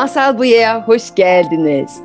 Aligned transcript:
Masal 0.00 0.38
Buya'ya 0.38 0.88
hoş 0.88 1.14
geldiniz. 1.14 2.00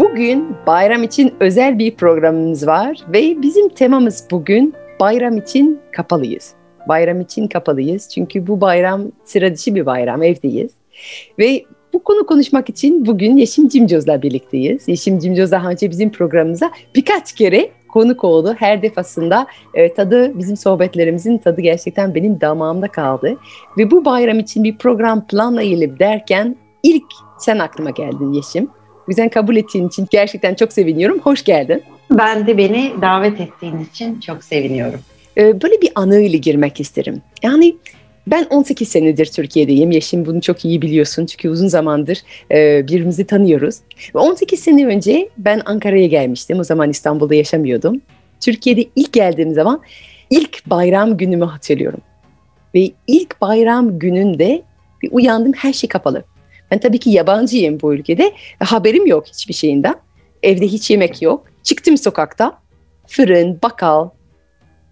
Bugün 0.00 0.56
bayram 0.66 1.02
için 1.02 1.34
özel 1.40 1.78
bir 1.78 1.94
programımız 1.94 2.66
var 2.66 2.98
ve 3.12 3.42
bizim 3.42 3.68
temamız 3.68 4.26
bugün 4.30 4.74
bayram 5.00 5.36
için 5.36 5.80
kapalıyız. 5.92 6.54
Bayram 6.88 7.20
için 7.20 7.48
kapalıyız 7.48 8.08
çünkü 8.14 8.46
bu 8.46 8.60
bayram 8.60 9.02
sıra 9.24 9.54
dışı 9.54 9.74
bir 9.74 9.86
bayram, 9.86 10.22
evdeyiz. 10.22 10.70
Ve 11.38 11.64
bu 11.92 12.02
konu 12.02 12.26
konuşmak 12.26 12.68
için 12.68 13.06
bugün 13.06 13.36
Yeşim 13.36 13.68
Cimcoz'la 13.68 14.22
birlikteyiz. 14.22 14.88
Yeşim 14.88 15.18
Cimcoz 15.18 15.52
daha 15.52 15.70
önce 15.70 15.90
bizim 15.90 16.12
programımıza 16.12 16.70
birkaç 16.94 17.32
kere 17.32 17.70
konuk 17.88 18.24
oldu. 18.24 18.54
Her 18.58 18.82
defasında 18.82 19.46
e, 19.74 19.94
tadı 19.94 20.38
bizim 20.38 20.56
sohbetlerimizin 20.56 21.38
tadı 21.38 21.60
gerçekten 21.60 22.14
benim 22.14 22.40
damağımda 22.40 22.88
kaldı. 22.88 23.36
Ve 23.78 23.90
bu 23.90 24.04
bayram 24.04 24.38
için 24.38 24.64
bir 24.64 24.78
program 24.78 25.26
planlayalım 25.26 25.98
derken 25.98 26.56
ilk 26.82 27.04
sen 27.38 27.58
aklıma 27.58 27.90
geldin 27.90 28.32
Yeşim. 28.32 28.68
Güzel 29.08 29.30
kabul 29.30 29.56
ettiğin 29.56 29.88
için 29.88 30.06
gerçekten 30.10 30.54
çok 30.54 30.72
seviniyorum. 30.72 31.18
Hoş 31.18 31.44
geldin. 31.44 31.82
Ben 32.10 32.46
de 32.46 32.58
beni 32.58 32.92
davet 33.02 33.40
ettiğin 33.40 33.78
için 33.78 34.20
çok 34.20 34.44
seviniyorum. 34.44 35.00
Ee, 35.36 35.62
böyle 35.62 35.80
bir 35.82 35.92
anıyla 35.94 36.38
girmek 36.38 36.80
isterim. 36.80 37.22
Yani 37.42 37.76
ben 38.26 38.46
18 38.50 38.88
senedir 38.88 39.26
Türkiye'deyim. 39.26 39.90
Yeşim 39.90 40.26
bunu 40.26 40.40
çok 40.40 40.64
iyi 40.64 40.82
biliyorsun 40.82 41.26
çünkü 41.26 41.48
uzun 41.48 41.68
zamandır 41.68 42.22
e, 42.50 42.86
birbirimizi 42.88 43.26
tanıyoruz. 43.26 43.76
Ve 44.14 44.18
18 44.18 44.60
sene 44.60 44.86
önce 44.86 45.28
ben 45.38 45.62
Ankara'ya 45.64 46.06
gelmiştim. 46.06 46.58
O 46.60 46.64
zaman 46.64 46.90
İstanbul'da 46.90 47.34
yaşamıyordum. 47.34 48.00
Türkiye'de 48.40 48.84
ilk 48.96 49.12
geldiğim 49.12 49.54
zaman 49.54 49.80
ilk 50.30 50.66
bayram 50.66 51.16
günümü 51.16 51.44
hatırlıyorum. 51.44 52.00
Ve 52.74 52.90
ilk 53.06 53.40
bayram 53.40 53.98
gününde 53.98 54.62
bir 55.02 55.08
uyandım 55.12 55.52
her 55.52 55.72
şey 55.72 55.88
kapalı. 55.88 56.24
Ben 56.72 56.78
tabii 56.78 56.98
ki 56.98 57.10
yabancıyım 57.10 57.80
bu 57.80 57.94
ülkede. 57.94 58.32
Haberim 58.58 59.06
yok 59.06 59.26
hiçbir 59.26 59.54
şeyinden. 59.54 59.94
Evde 60.42 60.66
hiç 60.66 60.90
yemek 60.90 61.22
yok. 61.22 61.46
Çıktım 61.62 61.98
sokakta. 61.98 62.58
Fırın, 63.06 63.58
bakkal, 63.62 64.08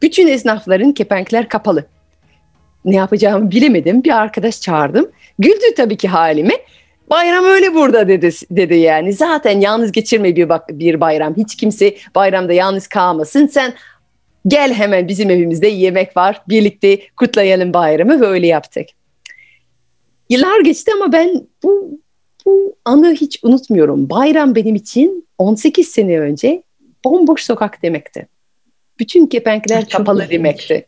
bütün 0.03 0.27
esnafların 0.27 0.93
kepenkler 0.93 1.49
kapalı. 1.49 1.87
Ne 2.85 2.97
yapacağımı 2.97 3.51
bilemedim. 3.51 4.05
Bir 4.05 4.21
arkadaş 4.21 4.61
çağırdım. 4.61 5.11
Güldü 5.39 5.75
tabii 5.77 5.97
ki 5.97 6.09
halime. 6.09 6.55
Bayram 7.11 7.45
öyle 7.45 7.75
burada 7.75 8.09
dedi, 8.09 8.31
dedi 8.51 8.75
yani. 8.75 9.13
Zaten 9.13 9.61
yalnız 9.61 9.93
geçirme 9.93 10.37
bir, 10.37 10.49
bak, 10.49 10.69
bir 10.69 11.01
bayram. 11.01 11.37
Hiç 11.37 11.57
kimse 11.57 11.95
bayramda 12.15 12.53
yalnız 12.53 12.87
kalmasın. 12.87 13.47
Sen 13.47 13.75
gel 14.47 14.75
hemen 14.75 15.09
bizim 15.09 15.31
evimizde 15.31 15.69
yemek 15.69 16.17
var. 16.17 16.43
Birlikte 16.49 16.99
kutlayalım 17.17 17.75
bayramı 17.75 18.21
ve 18.21 18.27
öyle 18.27 18.47
yaptık. 18.47 18.87
Yıllar 20.31 20.61
geçti 20.61 20.91
ama 20.95 21.13
ben 21.13 21.47
bu, 21.63 22.01
bu 22.47 22.77
anı 22.85 23.13
hiç 23.13 23.39
unutmuyorum. 23.43 24.11
Bayram 24.11 24.55
benim 24.55 24.75
için 24.75 25.29
18 25.39 25.89
sene 25.89 26.21
önce 26.21 26.63
bomboş 27.05 27.43
sokak 27.45 27.83
demekti. 27.83 28.29
Bütün 28.99 29.27
kepenkler 29.27 29.89
kapalı 29.89 30.31
demekti. 30.31 30.87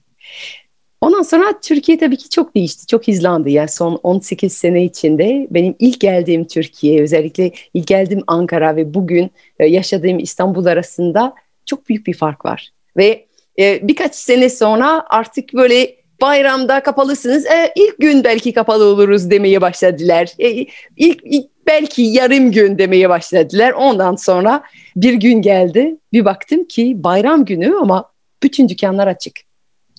Ondan 1.01 1.23
sonra 1.23 1.61
Türkiye 1.63 1.99
tabii 1.99 2.17
ki 2.17 2.29
çok 2.29 2.55
değişti, 2.55 2.87
çok 2.87 3.09
hızlandı. 3.09 3.49
Yani 3.49 3.69
son 3.69 4.01
18 4.03 4.53
sene 4.53 4.85
içinde 4.85 5.47
benim 5.51 5.75
ilk 5.79 6.01
geldiğim 6.01 6.47
Türkiye, 6.47 7.03
özellikle 7.03 7.53
ilk 7.75 7.87
geldiğim 7.87 8.23
Ankara 8.27 8.77
ve 8.77 8.95
bugün 8.95 9.31
e, 9.59 9.67
yaşadığım 9.67 10.19
İstanbul 10.19 10.67
arasında 10.67 11.35
çok 11.67 11.89
büyük 11.89 12.07
bir 12.07 12.15
fark 12.15 12.45
var. 12.45 12.71
Ve 12.97 13.27
e, 13.59 13.89
birkaç 13.89 14.15
sene 14.15 14.51
sonra 14.51 15.05
artık 15.11 15.55
böyle 15.55 16.02
bayramda 16.23 16.83
kapalısınız. 16.83 17.47
E, 17.47 17.73
ilk 17.77 17.99
gün 17.99 18.25
belki 18.25 18.53
kapalı 18.53 18.85
oluruz 18.85 19.31
demeye 19.31 19.61
başladılar. 19.61 20.29
E, 20.39 20.51
ilk, 20.97 21.21
ilk 21.25 21.47
belki 21.67 22.03
yarım 22.03 22.53
gün 22.53 22.79
demeye 22.79 23.09
başladılar. 23.09 23.73
Ondan 23.73 24.17
sonra 24.17 24.63
bir 24.97 25.15
gün 25.15 25.43
geldi. 25.43 25.97
Bir 26.13 26.25
baktım 26.25 26.65
ki 26.65 27.05
bayram 27.05 27.45
günü 27.45 27.75
ama 27.81 28.11
bütün 28.43 28.69
dükkanlar 28.69 29.07
açık. 29.07 29.41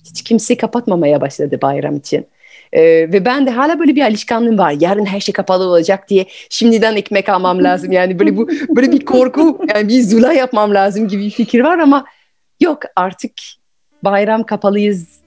Hiç 0.04 0.24
kimse 0.24 0.56
kapatmamaya 0.56 1.20
başladı 1.20 1.58
bayram 1.62 1.96
için. 1.96 2.26
Ee, 2.72 2.82
ve 2.82 3.24
ben 3.24 3.46
de 3.46 3.50
hala 3.50 3.78
böyle 3.78 3.96
bir 3.96 4.02
alışkanlığım 4.02 4.58
var. 4.58 4.74
Yarın 4.80 5.06
her 5.06 5.20
şey 5.20 5.32
kapalı 5.32 5.64
olacak 5.64 6.08
diye 6.08 6.26
şimdiden 6.50 6.96
ekmek 6.96 7.28
almam 7.28 7.64
lazım. 7.64 7.92
Yani 7.92 8.18
böyle 8.18 8.36
bu 8.36 8.48
böyle 8.48 8.92
bir 8.92 9.04
korku, 9.04 9.66
yani 9.74 9.88
bir 9.88 10.02
zula 10.02 10.32
yapmam 10.32 10.74
lazım 10.74 11.08
gibi 11.08 11.22
bir 11.22 11.30
fikir 11.30 11.60
var 11.60 11.78
ama 11.78 12.04
yok 12.60 12.82
artık 12.96 13.32
bayram 14.02 14.42
kapalıyız 14.42 15.23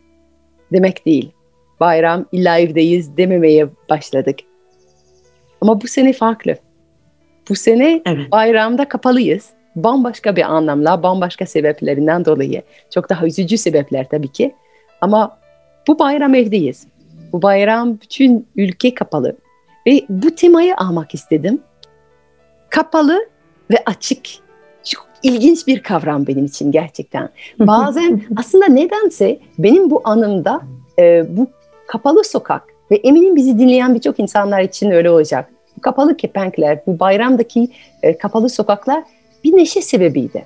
demek 0.71 1.05
değil. 1.05 1.31
Bayram 1.79 2.25
illa 2.31 2.59
evdeyiz 2.59 3.17
dememeye 3.17 3.67
başladık. 3.89 4.39
Ama 5.61 5.81
bu 5.81 5.87
sene 5.87 6.13
farklı. 6.13 6.55
Bu 7.49 7.55
sene 7.55 8.01
evet. 8.05 8.31
bayramda 8.31 8.87
kapalıyız. 8.87 9.49
Bambaşka 9.75 10.35
bir 10.35 10.41
anlamla, 10.41 11.03
bambaşka 11.03 11.45
sebeplerinden 11.45 12.25
dolayı. 12.25 12.61
Çok 12.93 13.09
daha 13.09 13.25
üzücü 13.25 13.57
sebepler 13.57 14.09
tabii 14.09 14.27
ki. 14.27 14.55
Ama 15.01 15.37
bu 15.87 15.99
bayram 15.99 16.35
evdeyiz. 16.35 16.87
Bu 17.33 17.41
bayram 17.41 18.01
bütün 18.01 18.47
ülke 18.55 18.93
kapalı. 18.93 19.37
Ve 19.87 20.01
bu 20.09 20.35
temayı 20.35 20.77
almak 20.77 21.13
istedim. 21.13 21.61
Kapalı 22.69 23.29
ve 23.71 23.83
açık. 23.85 24.46
İlginç 25.23 25.67
bir 25.67 25.83
kavram 25.83 26.27
benim 26.27 26.45
için 26.45 26.71
gerçekten. 26.71 27.29
Bazen 27.59 28.21
aslında 28.37 28.65
nedense 28.65 29.39
benim 29.59 29.89
bu 29.89 30.01
anımda 30.03 30.61
e, 30.99 31.25
bu 31.37 31.47
kapalı 31.87 32.23
sokak 32.23 32.63
ve 32.91 32.95
eminim 32.95 33.35
bizi 33.35 33.59
dinleyen 33.59 33.95
birçok 33.95 34.19
insanlar 34.19 34.61
için 34.61 34.91
öyle 34.91 35.09
olacak. 35.09 35.49
Bu 35.77 35.81
kapalı 35.81 36.17
kepenkler, 36.17 36.79
bu 36.87 36.99
bayramdaki 36.99 37.69
e, 38.03 38.17
kapalı 38.17 38.49
sokaklar 38.49 39.03
bir 39.43 39.57
neşe 39.57 39.81
sebebiydi. 39.81 40.45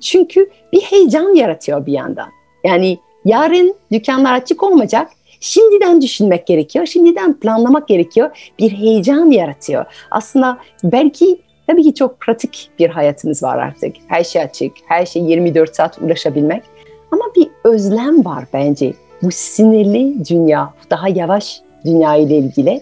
Çünkü 0.00 0.50
bir 0.72 0.80
heyecan 0.80 1.34
yaratıyor 1.34 1.86
bir 1.86 1.92
yandan. 1.92 2.28
Yani 2.64 2.98
yarın 3.24 3.74
dükkanlar 3.92 4.34
açık 4.34 4.62
olmayacak. 4.62 5.10
Şimdiden 5.40 6.02
düşünmek 6.02 6.46
gerekiyor, 6.46 6.86
şimdiden 6.86 7.34
planlamak 7.40 7.88
gerekiyor. 7.88 8.52
Bir 8.58 8.70
heyecan 8.70 9.30
yaratıyor. 9.30 9.84
Aslında 10.10 10.58
belki 10.84 11.40
tabii 11.66 11.82
ki 11.82 11.94
çok 11.94 12.20
pratik 12.20 12.70
bir 12.78 12.88
hayatımız 12.88 13.42
var 13.42 13.58
artık. 13.58 13.96
Her 14.08 14.24
şey 14.24 14.42
açık, 14.42 14.72
her 14.88 15.06
şey 15.06 15.22
24 15.22 15.76
saat 15.76 15.98
ulaşabilmek. 15.98 16.62
Ama 17.10 17.24
bir 17.36 17.48
özlem 17.64 18.24
var 18.24 18.44
bence 18.52 18.94
bu 19.22 19.30
sinirli 19.30 20.26
dünya, 20.30 20.74
daha 20.90 21.08
yavaş 21.08 21.60
dünya 21.84 22.16
ile 22.16 22.36
ilgili. 22.36 22.80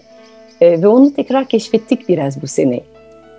E, 0.61 0.81
ve 0.81 0.87
onu 0.87 1.13
tekrar 1.13 1.45
keşfettik 1.45 2.09
biraz 2.09 2.41
bu 2.41 2.47
sene. 2.47 2.79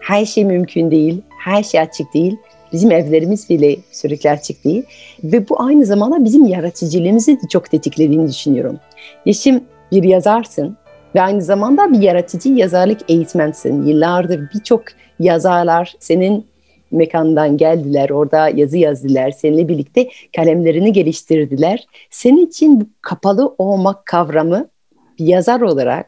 Her 0.01 0.25
şey 0.25 0.45
mümkün 0.45 0.91
değil, 0.91 1.23
her 1.41 1.63
şey 1.63 1.81
açık 1.81 2.15
değil. 2.15 2.37
Bizim 2.73 2.91
evlerimiz 2.91 3.51
bile 3.51 3.77
sürekli 3.93 4.31
açık 4.31 4.65
değil. 4.65 4.83
Ve 5.25 5.49
bu 5.49 5.63
aynı 5.63 5.87
zamanda 5.87 6.25
bizim 6.25 6.45
yaratıcılığımızı 6.45 7.39
çok 7.53 7.71
tetiklediğini 7.71 8.29
düşünüyorum. 8.29 8.79
Yeşim 9.27 9.65
bir 9.93 10.05
yazarsın 10.05 10.77
ve 11.15 11.23
aynı 11.23 11.43
zamanda 11.43 11.93
bir 11.93 11.99
yaratıcı 11.99 12.49
yazarlık 12.49 13.11
eğitmensin. 13.11 13.87
Yıllardır 13.87 14.41
birçok 14.55 14.83
yazarlar 15.21 15.95
senin 15.99 16.47
mekandan 16.91 17.57
geldiler, 17.57 18.11
orada 18.11 18.49
yazı 18.49 18.79
yazdılar, 18.79 19.31
seninle 19.31 19.69
birlikte 19.69 20.09
kalemlerini 20.37 20.93
geliştirdiler. 20.93 21.87
Senin 22.11 22.47
için 22.47 22.81
bu 22.81 22.85
kapalı 23.01 23.55
olmak 23.59 24.07
kavramı 24.07 24.69
bir 25.19 25.27
yazar 25.27 25.61
olarak, 25.61 26.07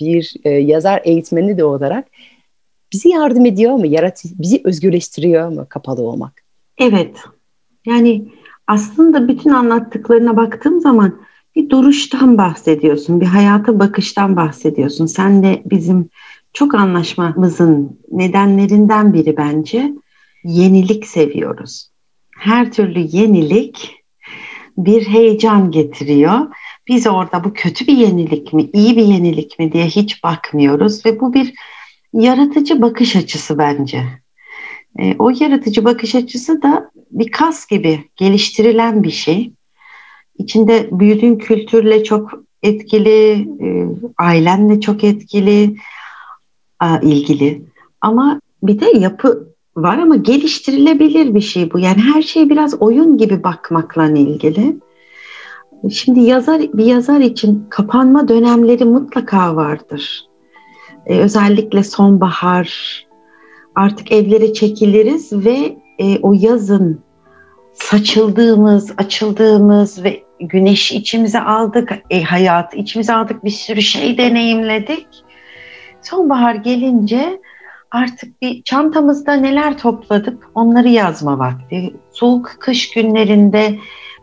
bir 0.00 0.34
e, 0.44 0.50
yazar 0.50 1.00
eğitmeni 1.04 1.58
de 1.58 1.64
olarak 1.64 2.06
bizi 2.92 3.08
yardım 3.08 3.46
ediyor 3.46 3.72
mu? 3.72 3.86
Yarat 3.86 4.22
bizi 4.24 4.60
özgürleştiriyor 4.64 5.48
mu 5.48 5.66
kapalı 5.68 6.02
olmak? 6.02 6.42
Evet. 6.78 7.16
Yani 7.86 8.28
aslında 8.66 9.28
bütün 9.28 9.50
anlattıklarına 9.50 10.36
baktığım 10.36 10.80
zaman 10.80 11.20
bir 11.56 11.70
duruştan 11.70 12.38
bahsediyorsun, 12.38 13.20
bir 13.20 13.26
hayata 13.26 13.78
bakıştan 13.78 14.36
bahsediyorsun. 14.36 15.06
Sen 15.06 15.42
de 15.42 15.62
bizim 15.66 16.08
çok 16.52 16.74
anlaşmamızın 16.74 18.00
nedenlerinden 18.12 19.12
biri 19.12 19.36
bence 19.36 19.92
yenilik 20.44 21.06
seviyoruz. 21.06 21.90
Her 22.38 22.72
türlü 22.72 22.98
yenilik 22.98 23.94
bir 24.76 25.06
heyecan 25.06 25.70
getiriyor. 25.70 26.38
Biz 26.88 27.06
orada 27.06 27.44
bu 27.44 27.52
kötü 27.52 27.86
bir 27.86 27.96
yenilik 27.96 28.52
mi, 28.52 28.70
iyi 28.72 28.96
bir 28.96 29.04
yenilik 29.04 29.58
mi 29.58 29.72
diye 29.72 29.86
hiç 29.86 30.24
bakmıyoruz 30.24 31.06
ve 31.06 31.20
bu 31.20 31.34
bir 31.34 31.54
Yaratıcı 32.16 32.82
bakış 32.82 33.16
açısı 33.16 33.58
bence. 33.58 34.02
E, 34.98 35.14
o 35.18 35.30
yaratıcı 35.40 35.84
bakış 35.84 36.14
açısı 36.14 36.62
da 36.62 36.90
bir 37.10 37.30
kas 37.30 37.66
gibi 37.66 38.04
geliştirilen 38.16 39.02
bir 39.02 39.10
şey. 39.10 39.52
İçinde 40.38 40.88
büyüdüğün 40.92 41.36
kültürle 41.36 42.04
çok 42.04 42.30
etkili, 42.62 43.48
e, 43.60 43.86
ailenle 44.18 44.80
çok 44.80 45.04
etkili, 45.04 45.76
ilgili. 47.02 47.62
Ama 48.00 48.40
bir 48.62 48.80
de 48.80 48.98
yapı 48.98 49.48
var 49.76 49.98
ama 49.98 50.16
geliştirilebilir 50.16 51.34
bir 51.34 51.40
şey 51.40 51.72
bu. 51.72 51.78
Yani 51.78 52.02
her 52.02 52.22
şey 52.22 52.50
biraz 52.50 52.82
oyun 52.82 53.18
gibi 53.18 53.44
bakmakla 53.44 54.06
ilgili. 54.08 54.76
Şimdi 55.90 56.20
yazar 56.20 56.60
bir 56.60 56.84
yazar 56.84 57.20
için 57.20 57.66
kapanma 57.70 58.28
dönemleri 58.28 58.84
mutlaka 58.84 59.56
vardır. 59.56 60.26
Ee, 61.06 61.18
özellikle 61.18 61.84
sonbahar 61.84 62.70
artık 63.74 64.12
evlere 64.12 64.52
çekiliriz 64.52 65.32
ve 65.32 65.76
e, 65.98 66.18
o 66.18 66.32
yazın 66.32 67.00
saçıldığımız, 67.78 68.94
açıldığımız 68.98 70.04
ve 70.04 70.22
güneş 70.40 70.92
içimize 70.92 71.40
aldık, 71.40 71.92
e, 72.10 72.22
hayatı 72.22 72.76
içimize 72.76 73.14
aldık, 73.14 73.44
bir 73.44 73.50
sürü 73.50 73.82
şey 73.82 74.18
deneyimledik. 74.18 75.06
Sonbahar 76.02 76.54
gelince 76.54 77.40
artık 77.90 78.42
bir 78.42 78.62
çantamızda 78.62 79.34
neler 79.34 79.78
topladık 79.78 80.50
onları 80.54 80.88
yazma 80.88 81.38
vakti. 81.38 81.94
Soğuk 82.12 82.56
kış 82.60 82.90
günlerinde 82.90 83.78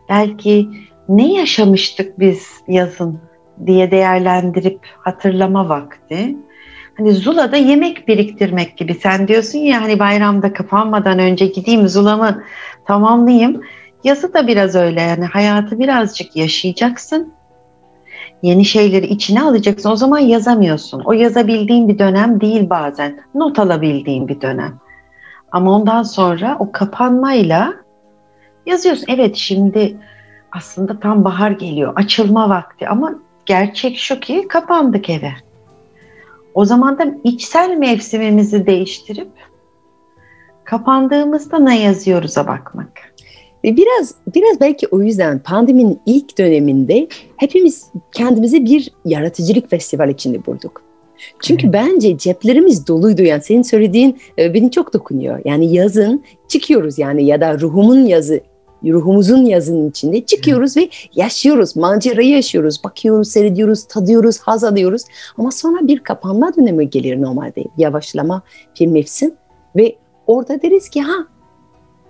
belki 0.08 0.68
ne 1.08 1.32
yaşamıştık 1.32 2.18
biz 2.18 2.48
yazın 2.68 3.20
diye 3.66 3.90
değerlendirip 3.90 4.80
hatırlama 4.98 5.68
vakti. 5.68 6.36
Hani 6.98 7.12
Zula'da 7.12 7.56
yemek 7.56 8.08
biriktirmek 8.08 8.76
gibi. 8.76 8.94
Sen 8.94 9.28
diyorsun 9.28 9.58
ya 9.58 9.82
hani 9.82 9.98
bayramda 9.98 10.52
kapanmadan 10.52 11.18
önce 11.18 11.46
gideyim 11.46 11.88
Zula'mı 11.88 12.44
tamamlayayım. 12.86 13.62
Yazı 14.04 14.34
da 14.34 14.46
biraz 14.46 14.74
öyle 14.74 15.00
yani 15.00 15.24
hayatı 15.24 15.78
birazcık 15.78 16.36
yaşayacaksın. 16.36 17.32
Yeni 18.42 18.64
şeyleri 18.64 19.06
içine 19.06 19.42
alacaksın. 19.42 19.90
O 19.90 19.96
zaman 19.96 20.18
yazamıyorsun. 20.18 21.02
O 21.04 21.12
yazabildiğin 21.12 21.88
bir 21.88 21.98
dönem 21.98 22.40
değil 22.40 22.70
bazen. 22.70 23.20
Not 23.34 23.58
alabildiğin 23.58 24.28
bir 24.28 24.40
dönem. 24.40 24.78
Ama 25.52 25.72
ondan 25.72 26.02
sonra 26.02 26.56
o 26.58 26.72
kapanmayla 26.72 27.74
yazıyorsun. 28.66 29.06
Evet 29.08 29.36
şimdi 29.36 29.96
aslında 30.52 31.00
tam 31.00 31.24
bahar 31.24 31.50
geliyor. 31.50 31.92
Açılma 31.96 32.48
vakti 32.48 32.88
ama 32.88 33.14
gerçek 33.46 33.98
şu 33.98 34.20
ki 34.20 34.48
kapandık 34.48 35.10
eve. 35.10 35.32
O 36.54 36.64
zaman 36.64 36.98
da 36.98 37.14
içsel 37.24 37.76
mevsimimizi 37.76 38.66
değiştirip 38.66 39.28
kapandığımızda 40.64 41.58
ne 41.58 41.82
yazıyoruz'a 41.82 42.46
bakmak. 42.46 43.14
Ve 43.64 43.76
biraz 43.76 44.14
biraz 44.34 44.60
belki 44.60 44.86
o 44.86 45.02
yüzden 45.02 45.38
pandeminin 45.38 46.00
ilk 46.06 46.38
döneminde 46.38 47.08
hepimiz 47.36 47.86
kendimizi 48.12 48.64
bir 48.64 48.92
yaratıcılık 49.04 49.70
festival 49.70 50.08
içinde 50.08 50.46
bulduk. 50.46 50.82
Çünkü 51.42 51.72
bence 51.72 52.18
ceplerimiz 52.18 52.86
doluydu 52.86 53.22
yani 53.22 53.42
senin 53.42 53.62
söylediğin 53.62 54.18
e, 54.38 54.54
beni 54.54 54.70
çok 54.70 54.94
dokunuyor. 54.94 55.40
Yani 55.44 55.74
yazın 55.74 56.24
çıkıyoruz 56.48 56.98
yani 56.98 57.24
ya 57.24 57.40
da 57.40 57.58
ruhumun 57.58 58.06
yazı 58.06 58.40
ruhumuzun 58.92 59.44
yazının 59.44 59.90
içinde 59.90 60.26
çıkıyoruz 60.26 60.76
ve 60.76 60.88
yaşıyoruz, 61.14 61.76
macerayı 61.76 62.28
yaşıyoruz, 62.28 62.84
bakıyoruz, 62.84 63.28
seyrediyoruz, 63.28 63.84
tadıyoruz, 63.84 64.38
haz 64.38 64.64
alıyoruz. 64.64 65.02
Ama 65.38 65.50
sonra 65.50 65.88
bir 65.88 65.98
kapanma 65.98 66.56
dönemi 66.56 66.90
gelir 66.90 67.22
normalde, 67.22 67.64
yavaşlama 67.76 68.42
bir 68.80 68.86
mevsim 68.86 69.34
ve 69.76 69.96
orada 70.26 70.62
deriz 70.62 70.88
ki 70.88 71.02
ha 71.02 71.26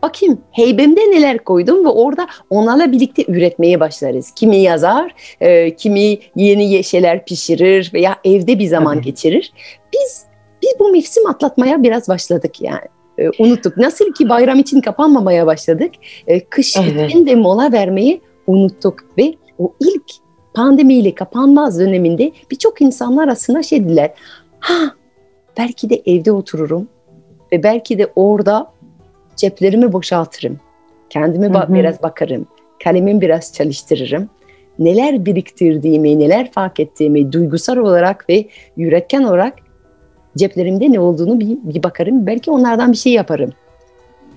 bakayım 0.02 0.38
heybemde 0.50 1.00
neler 1.00 1.38
koydum? 1.38 1.84
ve 1.84 1.88
orada 1.88 2.26
onlarla 2.50 2.92
birlikte 2.92 3.24
üretmeye 3.28 3.80
başlarız. 3.80 4.30
Kimi 4.30 4.56
yazar, 4.56 5.14
e, 5.40 5.76
kimi 5.76 6.18
yeni 6.36 6.84
şeyler 6.84 7.24
pişirir 7.24 7.90
veya 7.94 8.16
evde 8.24 8.58
bir 8.58 8.66
zaman 8.66 9.02
geçirir. 9.02 9.52
Biz 9.92 10.24
biz 10.62 10.74
bu 10.78 10.92
mevsim 10.92 11.26
atlatmaya 11.26 11.82
biraz 11.82 12.08
başladık 12.08 12.60
yani 12.60 12.88
e, 13.18 13.30
unuttuk. 13.38 13.76
Nasıl 13.76 14.12
ki 14.12 14.28
bayram 14.28 14.58
için 14.58 14.80
kapanmamaya 14.80 15.46
başladık, 15.46 15.92
e, 16.26 16.44
kış 16.44 16.76
evet. 16.76 17.10
için 17.10 17.26
de 17.26 17.34
mola 17.34 17.72
vermeyi 17.72 18.20
unuttuk 18.46 19.04
ve 19.18 19.34
o 19.58 19.74
ilk 19.80 20.04
pandemiyle 20.54 21.14
kapanmaz 21.14 21.78
döneminde 21.78 22.32
birçok 22.50 22.80
insanlar 22.80 23.28
aslında 23.28 23.62
şey 23.62 23.84
dediler. 23.84 24.10
Ha 24.60 24.94
belki 25.58 25.90
de 25.90 26.02
evde 26.06 26.32
otururum 26.32 26.88
ve 27.52 27.62
belki 27.62 27.98
de 27.98 28.12
orada 28.16 28.72
ceplerimi 29.36 29.92
boşaltırım. 29.92 30.60
Kendime 31.10 31.46
ba- 31.46 31.74
biraz 31.74 32.02
bakarım. 32.02 32.46
Kalemimi 32.84 33.20
biraz 33.20 33.52
çalıştırırım. 33.52 34.28
Neler 34.78 35.26
biriktirdiğimi, 35.26 36.18
neler 36.18 36.52
fark 36.52 36.80
ettiğimi 36.80 37.32
duygusal 37.32 37.76
olarak 37.76 38.28
ve 38.28 38.48
üretken 38.76 39.22
olarak 39.22 39.54
ceplerimde 40.38 40.92
ne 40.92 41.00
olduğunu 41.00 41.40
bir, 41.40 41.58
bir 41.62 41.82
bakarım. 41.82 42.26
Belki 42.26 42.50
onlardan 42.50 42.92
bir 42.92 42.96
şey 42.96 43.12
yaparım. 43.12 43.50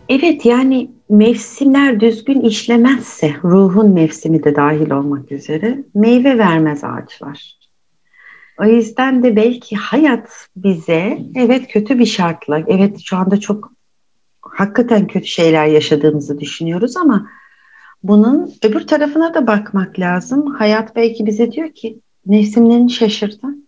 Evet 0.09 0.45
yani 0.45 0.91
mevsimler 1.09 1.99
düzgün 1.99 2.41
işlemezse 2.41 3.35
ruhun 3.44 3.89
mevsimi 3.89 4.44
de 4.44 4.55
dahil 4.55 4.91
olmak 4.91 5.31
üzere 5.31 5.83
meyve 5.95 6.38
vermez 6.38 6.83
ağaçlar. 6.83 7.57
O 8.61 8.65
yüzden 8.65 9.23
de 9.23 9.35
belki 9.35 9.75
hayat 9.75 10.47
bize 10.55 11.19
evet 11.35 11.67
kötü 11.67 12.00
bir 12.00 12.05
şartla, 12.05 12.59
evet 12.67 13.00
şu 13.03 13.17
anda 13.17 13.39
çok 13.39 13.71
hakikaten 14.41 15.07
kötü 15.07 15.27
şeyler 15.27 15.65
yaşadığımızı 15.65 16.39
düşünüyoruz 16.39 16.97
ama 16.97 17.27
bunun 18.03 18.53
öbür 18.63 18.88
tarafına 18.88 19.33
da 19.33 19.47
bakmak 19.47 20.00
lazım. 20.00 20.45
Hayat 20.45 20.95
belki 20.95 21.25
bize 21.25 21.51
diyor 21.51 21.71
ki 21.71 22.00
mevsimlerini 22.25 22.89
şaşırdın. 22.89 23.67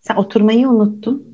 Sen 0.00 0.16
oturmayı 0.16 0.68
unuttun. 0.68 1.31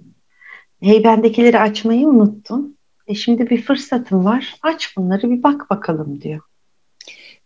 Heybendekileri 0.83 1.59
açmayı 1.59 2.07
unuttun. 2.07 2.79
E 3.07 3.15
şimdi 3.15 3.51
bir 3.51 3.63
fırsatım 3.63 4.25
var. 4.25 4.57
Aç 4.63 4.97
bunları 4.97 5.31
bir 5.31 5.43
bak 5.43 5.71
bakalım 5.71 6.21
diyor. 6.21 6.41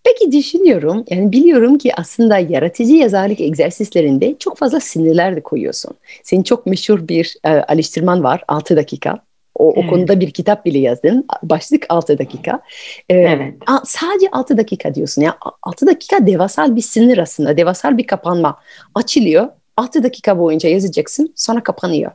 Peki 0.05 0.32
düşünüyorum, 0.32 1.05
yani 1.11 1.32
biliyorum 1.32 1.79
ki 1.79 1.93
aslında 1.96 2.38
yaratıcı 2.38 2.93
yazarlık 2.93 3.40
egzersizlerinde 3.40 4.37
çok 4.38 4.58
fazla 4.58 4.81
sinirler 4.81 5.37
de 5.37 5.40
koyuyorsun. 5.40 5.94
Senin 6.23 6.43
çok 6.43 6.67
meşhur 6.67 7.08
bir 7.08 7.37
e, 7.44 7.50
alıştırman 7.50 8.23
var, 8.25 8.44
6 8.49 8.76
dakika. 8.76 9.19
O, 9.55 9.73
evet. 9.76 9.85
o 9.85 9.90
konuda 9.90 10.20
bir 10.20 10.31
kitap 10.31 10.64
bile 10.64 10.78
yazdın. 10.78 11.26
Başlık 11.42 11.87
6 11.88 12.18
dakika. 12.18 12.61
Ee, 13.09 13.14
evet. 13.14 13.54
Sadece 13.85 14.28
6 14.33 14.57
dakika 14.57 14.95
diyorsun. 14.95 15.23
Ya 15.23 15.37
6 15.62 15.87
dakika 15.87 16.26
devasal 16.26 16.76
bir 16.76 16.80
sinir 16.80 17.18
aslında. 17.18 17.57
Devasal 17.57 17.99
bir 17.99 18.07
kapanma. 18.07 18.59
Açılıyor. 18.95 19.49
6 19.76 20.02
dakika 20.02 20.38
boyunca 20.38 20.68
yazacaksın. 20.68 21.33
Sonra 21.37 21.62
kapanıyor. 21.62 22.11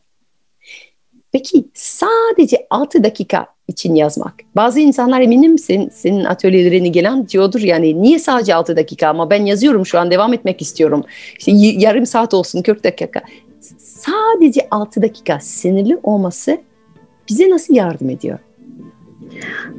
Peki 1.37 1.67
sadece 1.73 2.67
6 2.69 3.03
dakika 3.03 3.47
için 3.67 3.95
yazmak. 3.95 4.33
Bazı 4.55 4.79
insanlar 4.79 5.21
eminim 5.21 5.51
misin 5.51 5.89
senin 5.93 6.23
atölyelerine 6.23 6.87
gelen 6.87 7.27
diyordur 7.27 7.59
yani 7.59 8.01
niye 8.01 8.19
sadece 8.19 8.55
6 8.55 8.77
dakika 8.77 9.07
ama 9.07 9.29
ben 9.29 9.45
yazıyorum 9.45 9.85
şu 9.85 9.99
an 9.99 10.11
devam 10.11 10.33
etmek 10.33 10.61
istiyorum. 10.61 11.03
İşte 11.39 11.51
yarım 11.55 12.05
saat 12.05 12.33
olsun 12.33 12.61
40 12.61 12.83
dakika. 12.83 13.21
Sadece 13.77 14.67
6 14.71 15.01
dakika 15.01 15.39
sinirli 15.39 15.99
olması 16.03 16.57
bize 17.29 17.49
nasıl 17.49 17.75
yardım 17.75 18.09
ediyor? 18.09 18.39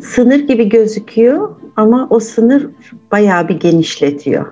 Sınır 0.00 0.38
gibi 0.38 0.68
gözüküyor 0.68 1.57
ama 1.78 2.06
o 2.10 2.20
sınır 2.20 2.66
bayağı 3.12 3.48
bir 3.48 3.60
genişletiyor. 3.60 4.46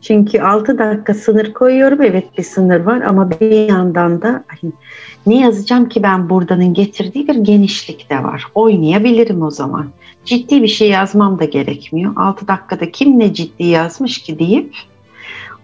Çünkü 0.00 0.40
6 0.40 0.78
dakika 0.78 1.14
sınır 1.14 1.52
koyuyorum. 1.52 2.02
Evet 2.02 2.38
bir 2.38 2.42
sınır 2.42 2.80
var 2.80 3.00
ama 3.00 3.30
bir 3.30 3.68
yandan 3.68 4.22
da 4.22 4.44
hani, 4.46 4.72
ne 5.26 5.40
yazacağım 5.40 5.88
ki 5.88 6.02
ben 6.02 6.30
buradanın 6.30 6.74
getirdiği 6.74 7.28
bir 7.28 7.34
genişlik 7.34 8.10
de 8.10 8.24
var. 8.24 8.46
Oynayabilirim 8.54 9.42
o 9.42 9.50
zaman. 9.50 9.90
Ciddi 10.24 10.62
bir 10.62 10.68
şey 10.68 10.88
yazmam 10.88 11.38
da 11.38 11.44
gerekmiyor. 11.44 12.12
6 12.16 12.48
dakikada 12.48 12.90
kim 12.90 13.18
ne 13.18 13.34
ciddi 13.34 13.64
yazmış 13.64 14.18
ki 14.18 14.38
deyip 14.38 14.74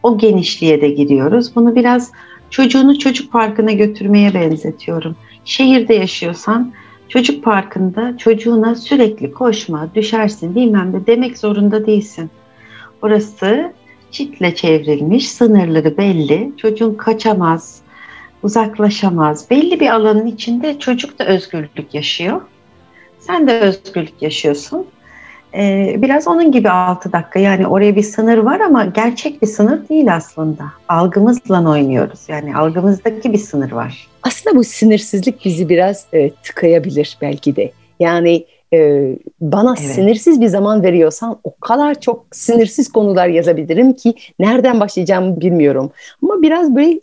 o 0.03 0.19
genişliğe 0.19 0.81
de 0.81 0.89
giriyoruz. 0.89 1.57
Bunu 1.57 1.75
biraz 1.75 2.13
çocuğunu 2.51 2.99
çocuk 2.99 3.33
parkına 3.33 3.73
götürmeye 3.73 4.35
benzetiyorum. 4.35 5.17
Şehirde 5.45 5.95
yaşıyorsan 5.95 6.73
çocuk 7.09 7.45
parkında 7.45 8.19
çocuğuna 8.19 8.75
sürekli 8.75 9.33
koşma, 9.33 9.89
düşersin 9.95 10.55
bilmem 10.55 10.93
ne 10.93 11.07
demek 11.07 11.39
zorunda 11.39 11.87
değilsin. 11.87 12.31
Orası 13.03 13.73
çitle 14.11 14.55
çevrilmiş, 14.55 15.29
sınırları 15.29 15.97
belli. 15.97 16.53
Çocuğun 16.57 16.95
kaçamaz, 16.95 17.81
uzaklaşamaz. 18.43 19.51
Belli 19.51 19.81
bir 19.81 19.89
alanın 19.89 20.27
içinde 20.27 20.79
çocuk 20.79 21.19
da 21.19 21.27
özgürlük 21.27 21.95
yaşıyor. 21.95 22.41
Sen 23.19 23.47
de 23.47 23.61
özgürlük 23.61 24.23
yaşıyorsun. 24.23 24.87
Ee, 25.57 25.97
biraz 25.99 26.29
onun 26.29 26.53
gibi 26.53 26.71
6 26.71 27.13
dakika 27.13 27.39
yani 27.39 27.67
oraya 27.67 27.97
bir 27.97 28.03
sınır 28.03 28.39
var 28.39 28.61
ama 28.61 28.85
gerçek 28.85 29.43
bir 29.43 29.47
sınır 29.47 29.89
değil 29.89 30.15
aslında. 30.15 30.65
Algımızla 30.89 31.71
oynuyoruz 31.71 32.21
yani 32.29 32.57
algımızdaki 32.57 33.33
bir 33.33 33.39
sınır 33.39 33.73
var. 33.73 34.09
Aslında 34.23 34.57
bu 34.57 34.65
sinirsizlik 34.65 35.45
bizi 35.45 35.69
biraz 35.69 36.07
e, 36.13 36.31
tıkayabilir 36.31 37.19
belki 37.21 37.57
de. 37.57 37.73
Yani 38.01 38.45
e, 38.73 39.09
bana 39.41 39.75
Evet. 39.79 39.91
sinirsiz 39.91 40.41
bir 40.41 40.47
zaman 40.47 40.83
veriyorsan 40.83 41.39
o 41.45 41.57
kadar 41.61 42.01
çok 42.01 42.27
sinirsiz 42.33 42.93
konular 42.93 43.29
yazabilirim 43.29 43.93
ki 43.93 44.15
nereden 44.39 44.81
başlayacağımı 44.81 45.41
bilmiyorum. 45.41 45.91
Ama 46.23 46.43
biraz 46.43 46.77
böyle 46.77 47.01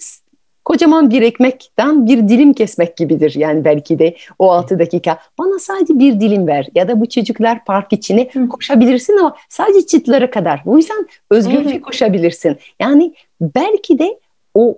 kocaman 0.65 1.10
bir 1.10 1.22
ekmekten 1.22 2.05
bir 2.08 2.27
dilim 2.29 2.53
kesmek 2.53 2.98
gibidir. 2.98 3.36
Yani 3.36 3.65
belki 3.65 4.00
de 4.00 4.15
o 4.39 4.51
6 4.51 4.79
dakika 4.79 5.17
bana 5.39 5.60
sadece 5.60 6.00
bir 6.00 6.20
dilim 6.20 6.48
ver 6.48 6.67
ya 6.75 6.88
da 6.88 7.01
bu 7.01 7.10
çocuklar 7.10 7.65
park 7.65 7.93
içine 7.93 8.29
Hı. 8.34 8.50
koşabilirsin 8.50 9.17
ama 9.17 9.36
sadece 9.50 9.88
çıtlara 9.88 10.29
kadar. 10.29 10.62
Bu 10.65 10.77
yüzden 10.77 11.08
özgürce 11.32 11.70
Evet. 11.70 11.82
koşabilirsin. 11.82 12.58
Yani 12.79 13.13
belki 13.41 14.00
de 14.00 14.20
o 14.53 14.77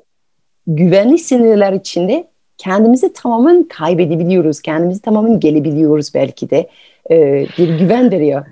güvenli 0.68 1.18
sınırlar 1.18 1.74
içinde 1.74 2.28
kendimizi 2.58 3.14
tamamen 3.14 3.64
kaybedebiliyoruz. 3.64 4.62
Kendimizi 4.62 5.02
tamamen 5.02 5.40
gelebiliyoruz 5.40 6.14
belki 6.14 6.50
de. 6.50 6.70
Ee, 7.12 7.46
bir 7.58 7.80
güven 7.80 8.12
veriyor. 8.12 8.46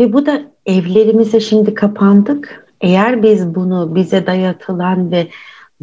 Ve 0.00 0.12
bu 0.12 0.26
da 0.26 0.42
evlerimize 0.66 1.40
şimdi 1.40 1.74
kapandık. 1.74 2.66
Eğer 2.80 3.22
biz 3.22 3.54
bunu 3.54 3.94
bize 3.94 4.26
dayatılan 4.26 5.10
ve 5.10 5.26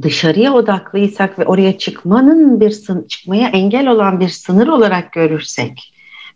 dışarıya 0.01 0.53
odaklıysak 0.53 1.39
ve 1.39 1.45
oraya 1.45 1.77
çıkmanın 1.77 2.59
bir 2.59 2.69
sın 2.69 3.03
çıkmaya 3.03 3.49
engel 3.49 3.87
olan 3.87 4.19
bir 4.19 4.29
sınır 4.29 4.67
olarak 4.67 5.13
görürsek 5.13 5.93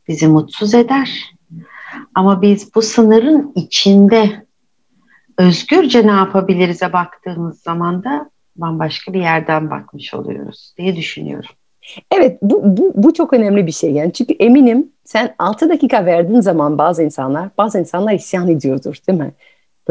bizi 0.08 0.27
mutsuz 0.27 0.74
eder. 0.74 1.34
Ama 2.15 2.41
biz 2.41 2.75
bu 2.75 2.82
sınırın 2.82 3.51
içinde 3.56 4.46
özgürce 5.38 6.08
ne 6.08 6.12
yapabiliriz'e 6.12 6.94
baktığımız 6.94 7.62
zaman 7.62 8.03
da 8.03 8.30
bambaşka 8.56 9.13
bir 9.13 9.22
yerden 9.22 9.70
bakmış 9.70 10.13
oluyoruz 10.13 10.74
diye 10.77 10.96
düşünüyorum. 10.96 11.50
Evet 12.12 12.38
bu, 12.41 12.77
bu, 12.77 12.94
bu 12.96 13.13
çok 13.13 13.34
önemli 13.34 13.68
bir 13.68 13.72
şey. 13.72 13.91
Yani 13.91 14.13
çünkü 14.13 14.34
eminim 14.34 14.89
sen 15.03 15.36
6 15.39 15.70
dakika 15.70 16.06
verdiğin 16.06 16.41
zaman 16.41 16.77
bazı 16.77 17.03
insanlar 17.03 17.50
bazı 17.58 17.80
insanlar 17.80 18.13
isyan 18.13 18.48
ediyordur 18.48 18.96
değil 19.08 19.20
mi? 19.20 19.32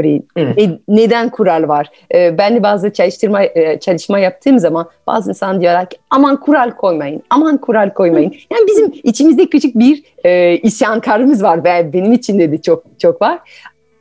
Böyle 0.04 0.23
Evet. 0.37 0.57
ne- 0.57 0.78
neden 0.88 1.28
kural 1.28 1.69
var? 1.69 1.90
Ee, 2.14 2.38
ben 2.38 2.57
de 2.57 2.62
bazı 2.62 2.92
çalıştırma 2.92 3.42
e, 3.42 3.80
çalışma 3.80 4.19
yaptığım 4.19 4.59
zaman 4.59 4.87
bazı 5.07 5.30
insan 5.30 5.61
diyorlar 5.61 5.90
ki 5.90 5.97
aman 6.11 6.40
kural 6.40 6.71
koymayın, 6.71 7.23
aman 7.30 7.57
kural 7.57 7.90
koymayın. 7.90 8.33
Yani 8.52 8.66
bizim 8.69 8.92
içimizde 9.02 9.47
küçük 9.47 9.78
bir 9.78 10.02
e, 10.25 10.59
isyankarımız 10.59 11.42
var 11.42 11.64
ve 11.64 11.92
benim 11.92 12.12
içinde 12.12 12.52
de 12.52 12.62
çok 12.62 12.85
çok 12.99 13.23
var. 13.23 13.38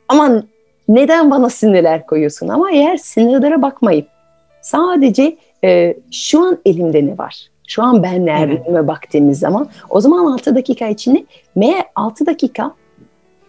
Aman 0.08 0.44
neden 0.88 1.30
bana 1.30 1.50
sınırlar 1.50 2.06
koyuyorsun? 2.06 2.48
Ama 2.48 2.70
eğer 2.70 2.96
sınırlara 2.96 3.62
bakmayıp 3.62 4.06
sadece 4.62 5.36
e, 5.64 5.94
şu 6.12 6.40
an 6.40 6.58
elimde 6.66 7.06
ne 7.06 7.18
var? 7.18 7.46
Şu 7.68 7.82
an 7.82 8.02
ben 8.02 8.26
neredeyime 8.26 8.88
baktığımız 8.88 9.38
zaman 9.38 9.68
o 9.90 10.00
zaman 10.00 10.32
6 10.32 10.54
dakika 10.54 10.88
içinde 10.88 11.24
meğer 11.56 11.84
6 11.94 12.26
dakika 12.26 12.74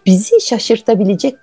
bizi 0.05 0.41
şaşırtabilecek 0.41 1.36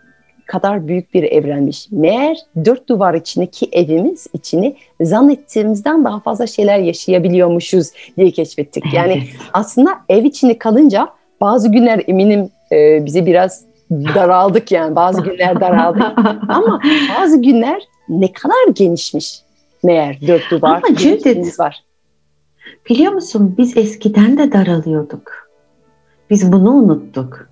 kadar 0.48 0.88
büyük 0.88 1.14
bir 1.14 1.22
evrenmiş. 1.22 1.88
Meğer 1.90 2.38
dört 2.64 2.88
duvar 2.88 3.14
içindeki 3.14 3.68
evimiz 3.72 4.26
içini 4.32 4.76
zannettiğimizden 5.00 6.04
daha 6.04 6.20
fazla 6.20 6.46
şeyler 6.46 6.78
yaşayabiliyormuşuz 6.78 7.90
diye 8.16 8.30
keşfettik. 8.30 8.84
Yani 8.92 9.22
aslında 9.52 9.90
ev 10.08 10.24
içinde 10.24 10.58
kalınca 10.58 11.08
bazı 11.40 11.72
günler 11.72 12.02
eminim 12.06 12.50
e, 12.72 13.04
bize 13.04 13.26
biraz 13.26 13.64
daraldık 13.90 14.72
yani 14.72 14.96
bazı 14.96 15.22
günler 15.22 15.60
daraldık 15.60 16.18
ama 16.48 16.80
bazı 17.18 17.42
günler 17.42 17.82
ne 18.08 18.32
kadar 18.32 18.68
genişmiş 18.74 19.40
meğer 19.82 20.20
dört 20.26 20.50
duvar 20.50 20.76
Ama 20.76 20.88
içimiz 20.88 21.60
var. 21.60 21.84
Biliyor 22.90 23.12
musun 23.12 23.54
biz 23.58 23.76
eskiden 23.76 24.38
de 24.38 24.52
daralıyorduk. 24.52 25.48
Biz 26.30 26.52
bunu 26.52 26.70
unuttuk. 26.70 27.47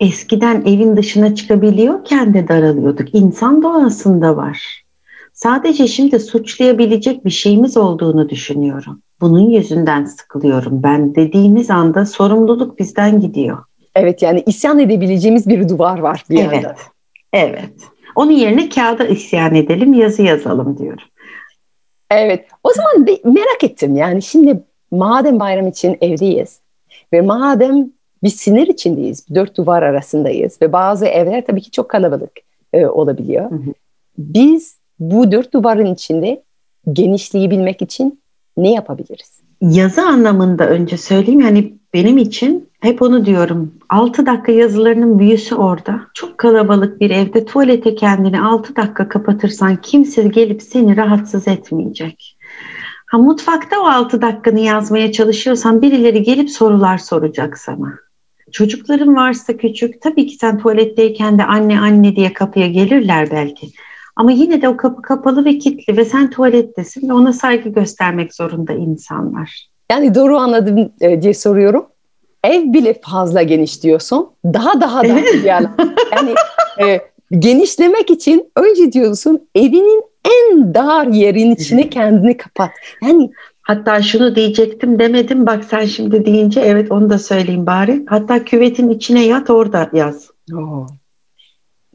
Eskiden 0.00 0.60
evin 0.60 0.96
dışına 0.96 1.34
çıkabiliyorken 1.34 2.34
de 2.34 2.48
daralıyorduk. 2.48 3.14
İnsan 3.14 3.62
doğasında 3.62 4.36
var. 4.36 4.84
Sadece 5.32 5.88
şimdi 5.88 6.20
suçlayabilecek 6.20 7.24
bir 7.24 7.30
şeyimiz 7.30 7.76
olduğunu 7.76 8.28
düşünüyorum. 8.28 9.02
Bunun 9.20 9.50
yüzünden 9.50 10.04
sıkılıyorum. 10.04 10.82
Ben 10.82 11.14
dediğimiz 11.14 11.70
anda 11.70 12.06
sorumluluk 12.06 12.78
bizden 12.78 13.20
gidiyor. 13.20 13.58
Evet 13.94 14.22
yani 14.22 14.42
isyan 14.46 14.78
edebileceğimiz 14.78 15.48
bir 15.48 15.68
duvar 15.68 15.98
var 15.98 16.24
bir 16.30 16.38
Evet. 16.38 16.52
yanda. 16.52 16.76
Evet. 17.32 17.70
Onun 18.14 18.30
yerine 18.30 18.68
kağıda 18.68 19.06
isyan 19.06 19.54
edelim, 19.54 19.94
yazı 19.94 20.22
yazalım 20.22 20.78
diyorum. 20.78 21.04
Evet. 22.10 22.48
O 22.64 22.72
zaman 22.72 23.06
bir 23.06 23.24
merak 23.24 23.64
ettim 23.64 23.96
yani 23.96 24.22
şimdi 24.22 24.62
madem 24.90 25.40
bayram 25.40 25.68
için 25.68 25.98
evdeyiz 26.00 26.60
ve 27.12 27.20
madem 27.20 27.90
bir 28.22 28.28
sinir 28.28 28.66
içindeyiz, 28.66 29.26
dört 29.34 29.56
duvar 29.56 29.82
arasındayız 29.82 30.62
ve 30.62 30.72
bazı 30.72 31.06
evler 31.06 31.46
tabii 31.46 31.60
ki 31.60 31.70
çok 31.70 31.88
kalabalık 31.88 32.32
e, 32.72 32.86
olabiliyor. 32.86 33.50
Hı 33.50 33.54
hı. 33.54 33.72
Biz 34.18 34.78
bu 34.98 35.32
dört 35.32 35.52
duvarın 35.52 35.94
içinde 35.94 36.42
genişleyebilmek 36.92 37.82
için 37.82 38.20
ne 38.56 38.72
yapabiliriz? 38.72 39.40
Yazı 39.60 40.02
anlamında 40.02 40.68
önce 40.68 40.96
söyleyeyim 40.96 41.40
yani 41.40 41.74
benim 41.94 42.18
için 42.18 42.68
hep 42.80 43.02
onu 43.02 43.26
diyorum. 43.26 43.74
6 43.88 44.26
dakika 44.26 44.52
yazılarının 44.52 45.18
büyüsü 45.18 45.54
orada. 45.54 46.00
Çok 46.14 46.38
kalabalık 46.38 47.00
bir 47.00 47.10
evde 47.10 47.44
tuvalete 47.44 47.94
kendini 47.94 48.40
6 48.40 48.76
dakika 48.76 49.08
kapatırsan 49.08 49.76
kimse 49.76 50.22
gelip 50.22 50.62
seni 50.62 50.96
rahatsız 50.96 51.48
etmeyecek. 51.48 52.38
Ha 53.06 53.18
mutfakta 53.18 53.80
o 53.80 53.84
6 53.84 54.22
dakikanı 54.22 54.60
yazmaya 54.60 55.12
çalışıyorsan 55.12 55.82
birileri 55.82 56.22
gelip 56.22 56.50
sorular 56.50 56.98
soracak 56.98 57.58
sana. 57.58 57.98
Çocukların 58.52 59.16
varsa 59.16 59.56
küçük 59.56 60.02
tabii 60.02 60.26
ki 60.26 60.36
sen 60.40 60.58
tuvaletteyken 60.58 61.38
de 61.38 61.44
anne 61.44 61.80
anne 61.80 62.16
diye 62.16 62.32
kapıya 62.32 62.66
gelirler 62.66 63.28
belki. 63.30 63.68
Ama 64.16 64.32
yine 64.32 64.62
de 64.62 64.68
o 64.68 64.76
kapı 64.76 65.02
kapalı 65.02 65.44
ve 65.44 65.58
kilitli 65.58 65.96
ve 65.96 66.04
sen 66.04 66.30
tuvalettesin 66.30 67.08
ve 67.08 67.12
ona 67.12 67.32
saygı 67.32 67.68
göstermek 67.68 68.34
zorunda 68.34 68.72
insanlar. 68.72 69.68
Yani 69.90 70.14
doğru 70.14 70.36
anladım 70.36 70.92
e, 71.00 71.22
diye 71.22 71.34
soruyorum. 71.34 71.86
Ev 72.44 72.72
bile 72.72 72.94
fazla 73.02 73.42
geniş 73.42 73.82
diyorsun. 73.82 74.28
Daha 74.44 74.80
daha 74.80 75.02
bir 75.02 75.48
alan. 75.48 75.76
Yani 76.12 76.34
e, 76.86 77.00
genişlemek 77.38 78.10
için 78.10 78.50
önce 78.56 78.92
diyorsun 78.92 79.48
evinin 79.54 80.02
en 80.24 80.74
dar 80.74 81.06
yerin 81.06 81.50
içine 81.54 81.90
kendini 81.90 82.36
kapat. 82.36 82.70
Yani 83.02 83.30
Hatta 83.68 84.02
şunu 84.02 84.36
diyecektim 84.36 84.98
demedim 84.98 85.46
bak 85.46 85.64
sen 85.64 85.84
şimdi 85.84 86.24
deyince 86.26 86.60
evet 86.60 86.92
onu 86.92 87.10
da 87.10 87.18
söyleyeyim 87.18 87.66
bari. 87.66 88.04
Hatta 88.08 88.44
küvetin 88.44 88.90
içine 88.90 89.26
yat 89.26 89.50
orada 89.50 89.90
yaz. 89.92 90.30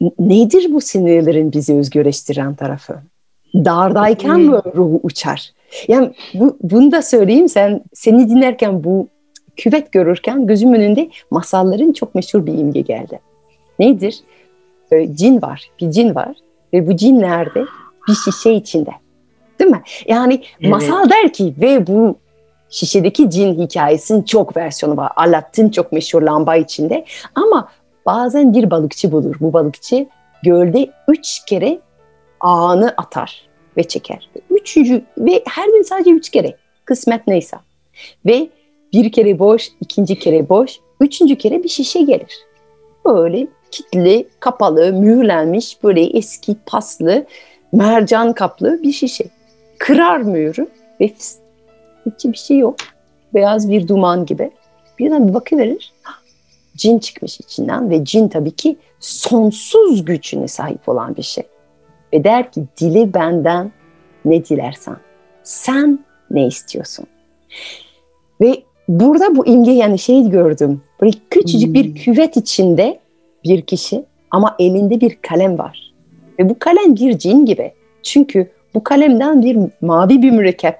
N- 0.00 0.10
Nedir 0.18 0.72
bu 0.72 0.80
sinirlerin 0.80 1.52
bizi 1.52 1.74
özgürleştiren 1.74 2.54
tarafı? 2.54 2.94
Dardayken 3.54 4.34
Hmm. 4.34 4.46
mi 4.50 4.60
ruhu 4.76 5.00
uçar? 5.02 5.50
Yani 5.88 6.12
bu, 6.34 6.56
bunu 6.62 6.92
da 6.92 7.02
söyleyeyim 7.02 7.48
sen 7.48 7.82
seni 7.92 8.28
dinlerken 8.30 8.84
bu 8.84 9.08
küvet 9.56 9.92
görürken 9.92 10.46
gözüm 10.46 10.72
önünde 10.74 11.10
masalların 11.30 11.92
çok 11.92 12.14
meşhur 12.14 12.46
bir 12.46 12.52
imge 12.58 12.80
geldi. 12.80 13.20
Nedir? 13.78 14.20
Ee, 14.92 15.14
cin 15.16 15.42
var, 15.42 15.70
bir 15.80 15.90
cin 15.90 16.14
var 16.14 16.36
ve 16.72 16.86
bu 16.86 16.96
cin 16.96 17.20
nerede? 17.20 17.64
Bir 18.08 18.14
şişe 18.14 18.52
içinde. 18.52 18.90
Değil 19.58 19.70
mi? 19.70 19.82
Yani 20.06 20.42
Evet. 20.60 20.70
masal 20.70 21.10
der 21.10 21.32
ki 21.32 21.54
ve 21.60 21.86
bu 21.86 22.18
şişedeki 22.68 23.30
cin 23.30 23.54
hikayesinin 23.62 24.22
çok 24.22 24.56
versiyonu 24.56 24.96
var. 24.96 25.12
Aladdin 25.16 25.68
çok 25.68 25.92
meşhur 25.92 26.22
lamba 26.22 26.56
içinde 26.56 27.04
ama 27.34 27.68
bazen 28.06 28.52
bir 28.52 28.70
balıkçı 28.70 29.12
bulur. 29.12 29.34
Bu 29.40 29.52
balıkçı 29.52 30.06
gölde 30.42 30.90
üç 31.08 31.44
kere 31.46 31.78
ağını 32.40 32.94
atar 32.96 33.48
ve 33.76 33.82
çeker. 33.82 34.30
Üçüncü 34.50 35.02
ve 35.18 35.42
her 35.48 35.66
gün 35.66 35.82
sadece 35.82 36.10
üç 36.10 36.30
kere 36.30 36.56
kısmet 36.84 37.26
neyse. 37.26 37.56
Ve 38.26 38.48
bir 38.92 39.12
kere 39.12 39.38
boş, 39.38 39.68
ikinci 39.80 40.18
kere 40.18 40.48
boş, 40.48 40.78
üçüncü 41.00 41.36
kere 41.36 41.62
bir 41.62 41.68
şişe 41.68 42.00
gelir. 42.00 42.38
Böyle 43.06 43.46
kitli, 43.70 44.28
kapalı, 44.40 44.92
mühürlenmiş 44.92 45.82
böyle 45.82 46.02
eski 46.02 46.56
paslı, 46.66 47.26
mercan 47.72 48.32
kaplı 48.32 48.82
bir 48.82 48.92
şişe. 48.92 49.24
Kırar 49.78 50.18
mühürü 50.18 50.66
ve 51.00 51.08
fıs, 51.08 51.36
hiç 52.06 52.24
bir 52.24 52.38
şey 52.38 52.58
yok. 52.58 52.76
Beyaz 53.34 53.70
bir 53.70 53.88
duman 53.88 54.26
gibi. 54.26 54.50
Birden 54.98 55.28
bir 55.28 55.34
bakıverir. 55.34 55.92
Cin 56.76 56.98
çıkmış 56.98 57.40
içinden 57.40 57.90
ve 57.90 58.04
cin 58.04 58.28
tabii 58.28 58.50
ki 58.50 58.76
sonsuz 59.00 60.04
gücüne 60.04 60.48
sahip 60.48 60.88
olan 60.88 61.16
bir 61.16 61.22
şey. 61.22 61.44
Ve 62.12 62.24
der 62.24 62.52
ki 62.52 62.64
dili 62.80 63.14
benden 63.14 63.72
ne 64.24 64.44
dilersen. 64.44 64.96
Sen 65.42 66.04
ne 66.30 66.46
istiyorsun? 66.46 67.06
Ve 68.40 68.62
burada 68.88 69.36
bu 69.36 69.46
imge 69.46 69.70
yani 69.70 69.98
şey 69.98 70.28
gördüm. 70.30 70.82
Böyle 71.00 71.12
küçücük 71.30 71.66
Hmm. 71.66 71.74
bir 71.74 71.94
küvet 71.94 72.36
içinde 72.36 73.00
bir 73.44 73.62
kişi 73.62 74.04
ama 74.30 74.56
elinde 74.58 75.00
bir 75.00 75.18
kalem 75.22 75.58
var. 75.58 75.92
Ve 76.38 76.48
bu 76.48 76.58
kalem 76.58 76.96
bir 76.96 77.18
cin 77.18 77.44
gibi. 77.44 77.72
Çünkü 78.02 78.50
bu 78.74 78.84
kalemden 78.84 79.42
bir 79.42 79.58
mavi 79.80 80.22
bir 80.22 80.30
mürekkep 80.30 80.76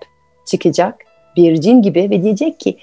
çıkacak 0.46 0.94
bir 1.36 1.60
cin 1.60 1.82
gibi 1.82 2.10
ve 2.10 2.22
diyecek 2.22 2.60
ki 2.60 2.78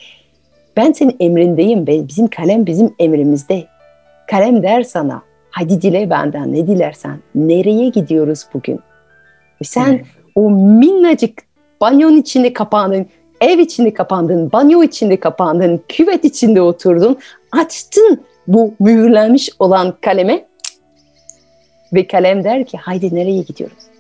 ben 0.78 0.92
senin 0.92 1.16
emrindeyim 1.20 1.88
ve 1.88 2.08
bizim 2.08 2.28
kalem 2.28 2.66
bizim 2.66 2.96
emrimizde. 3.00 3.64
Kalem 4.28 4.64
der 4.64 4.84
sana 4.84 5.22
hadi 5.52 5.82
dile 5.82 6.10
benden 6.10 6.54
ne 6.54 6.68
dilersen. 6.68 7.20
Nereye 7.36 7.90
gidiyoruz 7.90 8.46
bugün? 8.54 8.80
Ve 9.62 9.66
sen 9.66 9.90
Evet. 9.90 10.06
o 10.36 10.50
minnacık 10.52 11.44
banyonun 11.82 12.18
içinde 12.18 12.54
kapandın, 12.54 13.06
ev 13.42 13.60
içinde 13.60 13.94
kapandın, 13.94 14.52
banyo 14.52 14.84
içinde 14.84 15.20
kapandın, 15.20 15.84
küvet 15.88 16.26
içinde 16.26 16.62
oturdun, 16.62 17.18
açtın 17.52 18.22
bu 18.48 18.74
mühürlenmiş 18.80 19.50
olan 19.60 19.94
kaleme 20.02 20.46
ve 21.94 22.08
kalem 22.08 22.44
der 22.44 22.66
ki 22.66 22.78
haydi 22.78 23.16
nereye 23.16 23.42
gidiyoruz? 23.42 23.91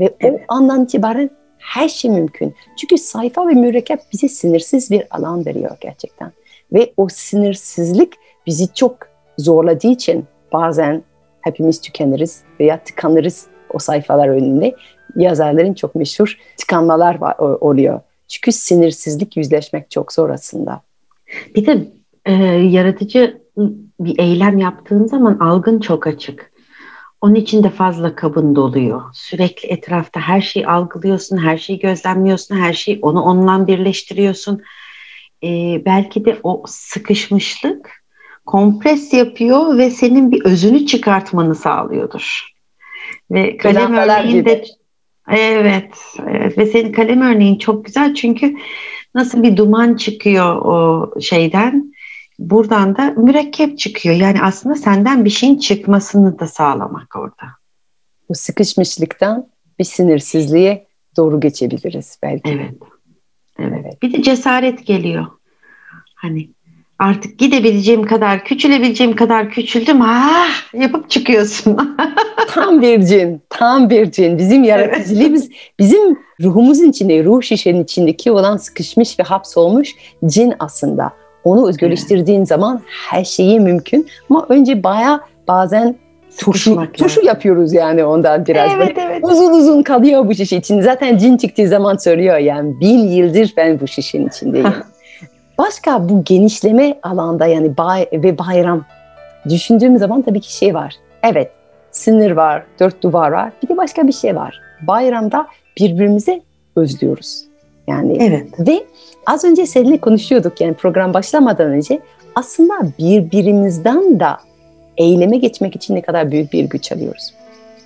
Ve 0.00 0.14
Evet. 0.20 0.40
o 0.48 0.54
andan 0.54 0.84
itibaren 0.84 1.30
her 1.58 1.88
şey 1.88 2.10
mümkün. 2.10 2.54
Çünkü 2.76 2.98
sayfa 2.98 3.48
ve 3.48 3.52
mürekkep 3.52 4.00
bize 4.12 4.28
sınırsız 4.28 4.90
bir 4.90 5.02
alan 5.10 5.46
veriyor 5.46 5.76
gerçekten. 5.80 6.32
Ve 6.72 6.92
o 6.96 7.08
sınırsızlık 7.08 8.12
bizi 8.46 8.74
çok 8.74 8.96
zorladığı 9.38 9.88
için 9.88 10.24
bazen 10.52 11.02
hepimiz 11.40 11.80
tükeniriz 11.80 12.42
veya 12.60 12.80
tıkanırız 12.84 13.46
o 13.70 13.78
sayfalar 13.78 14.28
önünde. 14.28 14.74
Yazarların 15.16 15.74
çok 15.74 15.94
meşhur 15.94 16.38
tıkanmalar 16.56 17.18
var, 17.18 17.36
oluyor. 17.38 18.00
Çünkü 18.28 18.52
sınırsızlık 18.52 19.36
yüzleşmek 19.36 19.90
çok 19.90 20.12
zor 20.12 20.30
aslında. 20.30 20.80
Bir 21.54 21.66
de 21.66 21.88
e, 22.24 22.32
yaratıcı 22.44 23.42
bir 24.00 24.18
eylem 24.18 24.58
yaptığın 24.58 25.06
zaman 25.06 25.38
algın 25.38 25.80
çok 25.80 26.06
açık. 26.06 26.52
Onun 27.20 27.34
için 27.34 27.62
de 27.62 27.70
fazla 27.70 28.14
kabın 28.14 28.56
doluyor. 28.56 29.02
Sürekli 29.12 29.68
etrafta 29.68 30.20
her 30.20 30.40
şeyi 30.40 30.66
algılıyorsun, 30.66 31.36
her 31.36 31.58
şeyi 31.58 31.78
gözlemliyorsun, 31.78 32.56
her 32.56 32.72
şeyi 32.72 32.98
onu 33.02 33.22
onunla 33.22 33.66
birleştiriyorsun. 33.66 34.62
E, 35.44 35.82
belki 35.84 36.24
de 36.24 36.38
o 36.42 36.64
sıkışmışlık 36.66 37.90
kompres 38.46 39.12
yapıyor 39.12 39.78
ve 39.78 39.90
senin 39.90 40.32
bir 40.32 40.44
özünü 40.44 40.86
çıkartmanı 40.86 41.54
sağlıyordur. 41.54 42.48
Ve 43.30 43.56
kalem 43.56 43.94
örneğinde 43.94 44.64
evet, 45.30 45.94
evet 46.26 46.58
ve 46.58 46.66
senin 46.66 46.92
kalem 46.92 47.20
örneğin 47.20 47.58
çok 47.58 47.84
güzel 47.84 48.14
çünkü 48.14 48.54
nasıl 49.14 49.42
bir 49.42 49.56
duman 49.56 49.94
çıkıyor 49.94 50.56
o 50.56 51.10
şeyden 51.20 51.92
buradan 52.38 52.96
da 52.96 53.10
mürekkep 53.16 53.78
çıkıyor. 53.78 54.14
Yani 54.14 54.42
aslında 54.42 54.74
senden 54.74 55.24
bir 55.24 55.30
şeyin 55.30 55.58
çıkmasını 55.58 56.38
da 56.38 56.46
sağlamak 56.46 57.16
orada. 57.16 57.46
Bu 58.28 58.34
sıkışmışlıktan 58.34 59.48
bir 59.78 59.84
sınırsızlığa 59.84 60.78
doğru 61.16 61.40
geçebiliriz 61.40 62.18
belki. 62.22 62.50
Evet. 62.50 62.74
Evet. 63.58 63.72
Evet. 63.84 64.02
Bir 64.02 64.12
de 64.12 64.22
cesaret 64.22 64.86
geliyor. 64.86 65.26
Hani 66.14 66.48
artık 66.98 67.38
gidebileceğim 67.38 68.06
kadar, 68.06 68.44
küçülebileceğim 68.44 69.16
kadar 69.16 69.50
küçüldüm. 69.50 70.02
Ah 70.02 70.74
yapıp 70.74 71.10
çıkıyorsun. 71.10 71.96
Tam 72.48 72.82
bir 72.82 73.02
cin, 73.02 73.42
tam 73.48 73.90
bir 73.90 74.10
cin. 74.10 74.38
Bizim 74.38 74.64
yaratıcılığımız, 74.64 75.50
bizim 75.78 76.18
ruhumuzun 76.40 76.90
içinde, 76.90 77.24
ruh 77.24 77.42
şişenin 77.42 77.84
içindeki 77.84 78.30
olan 78.30 78.56
sıkışmış 78.56 79.18
ve 79.18 79.22
hapsolmuş 79.22 79.94
cin 80.26 80.54
aslında. 80.58 81.12
Onu 81.44 81.68
özgürleştirdiğin 81.68 82.44
zaman 82.44 82.80
her 83.10 83.24
şeyi 83.24 83.60
mümkün. 83.60 84.06
Ama 84.30 84.46
önce 84.48 84.84
baya 84.84 85.20
bazen 85.48 85.96
turşu, 86.38 86.92
turşu 86.92 87.24
yapıyoruz 87.24 87.72
yani 87.72 88.04
ondan 88.04 88.46
biraz. 88.46 88.70
Evet 88.76 88.96
Böyle 88.96 89.00
evet. 89.00 89.24
Uzun 89.24 89.52
uzun 89.52 89.82
kalıyor 89.82 90.28
bu 90.28 90.34
şişe 90.34 90.56
içinde. 90.56 90.82
Zaten 90.82 91.18
cin 91.18 91.36
çıktığı 91.36 91.68
zaman 91.68 91.96
söylüyor 91.96 92.38
yani 92.38 92.80
bin 92.80 92.98
yıldır 92.98 93.52
ben 93.56 93.80
bu 93.80 93.86
şişenin 93.86 94.28
içindeyim. 94.28 94.74
Başka 95.58 96.08
bu 96.08 96.24
genişleme 96.24 96.98
alanda 97.02 97.46
yani 97.46 97.76
bay 97.76 98.06
ve 98.12 98.38
bayram 98.38 98.84
düşündüğüm 99.48 99.98
zaman 99.98 100.22
tabii 100.22 100.40
ki 100.40 100.56
şey 100.56 100.74
var. 100.74 100.94
Evet 101.22 101.50
sınır 101.90 102.30
var, 102.30 102.62
dört 102.80 103.02
duvar 103.02 103.30
var. 103.30 103.52
Bir 103.62 103.68
de 103.68 103.76
başka 103.76 104.06
bir 104.06 104.12
şey 104.12 104.36
var. 104.36 104.60
Bayramda 104.86 105.46
birbirimizi 105.80 106.42
özlüyoruz. 106.76 107.47
Yani 107.88 108.16
Evet. 108.20 108.46
ve 108.58 108.84
az 109.26 109.44
önce 109.44 109.66
seninle 109.66 109.98
konuşuyorduk 109.98 110.60
yani 110.60 110.74
program 110.74 111.14
başlamadan 111.14 111.66
önce 111.70 112.00
aslında 112.34 112.74
birbirimizden 112.98 114.20
da 114.20 114.38
eyleme 114.96 115.36
geçmek 115.36 115.76
için 115.76 115.94
ne 115.94 116.02
kadar 116.02 116.30
büyük 116.30 116.52
bir 116.52 116.64
güç 116.64 116.92
alıyoruz. 116.92 117.34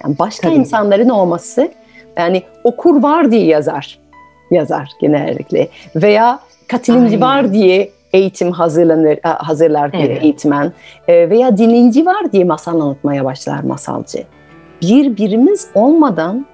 Yani 0.04 0.18
başka 0.18 0.48
Tabii. 0.48 0.58
insanların 0.58 1.08
olması 1.08 1.70
yani 2.16 2.42
okur 2.64 3.02
var 3.02 3.30
diye 3.30 3.44
yazar. 3.46 3.98
Yazar 4.50 4.88
genellikle 5.00 5.68
veya 5.96 6.40
katılımcı 6.68 7.20
var 7.20 7.52
diye 7.52 7.90
eğitim 8.12 8.52
hazırlanır 8.52 9.18
hazırlar 9.22 9.92
bir 9.92 9.98
Evet. 9.98 10.22
eğitmen 10.22 10.72
E, 11.08 11.30
veya 11.30 11.58
dinleyici 11.58 12.06
var 12.06 12.32
diye 12.32 12.44
masal 12.44 12.72
anlatmaya 12.80 13.24
başlar 13.24 13.60
masalcı. 13.62 14.24
Birbirimiz 14.82 15.68
olmadan 15.74 16.46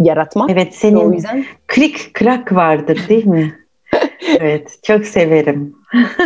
yaratmak 0.00 0.50
Evet 0.50 0.68
o 0.72 0.76
senin 0.76 1.12
yüzden 1.12 1.44
krik 1.66 2.14
krak 2.14 2.52
vardır 2.52 3.08
değil 3.08 3.26
mi? 3.26 3.58
evet 4.40 4.78
çok 4.82 5.04
severim. 5.04 5.74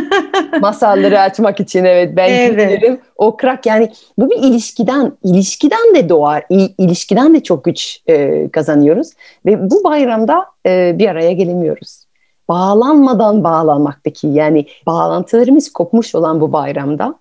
masalları 0.61 1.21
açmak 1.21 1.61
için 1.61 1.85
evet 1.85 2.17
ben 2.17 2.29
Evet. 2.29 3.01
O 3.17 3.37
krak 3.37 3.67
yani 3.67 3.93
bu 4.19 4.31
bir 4.31 4.37
ilişkiden 4.37 5.13
ilişkiden 5.25 5.95
de 5.95 6.09
doğar. 6.09 6.45
İlişkiden 6.79 7.35
de 7.35 7.43
çok 7.43 7.65
güç 7.65 8.03
e, 8.09 8.49
kazanıyoruz 8.51 9.11
ve 9.47 9.71
bu 9.71 9.85
bayramda 9.85 10.47
e, 10.67 10.99
bir 10.99 11.09
araya 11.09 11.33
gelemiyoruz. 11.33 12.07
Bağlanmadan 12.49 13.45
bağlanmak 13.45 14.01
peki 14.05 14.27
yani 14.27 14.67
bağlantılarımız 14.87 15.73
kopmuş 15.73 16.15
olan 16.15 16.41
bu 16.41 16.53
bayramda 16.53 17.15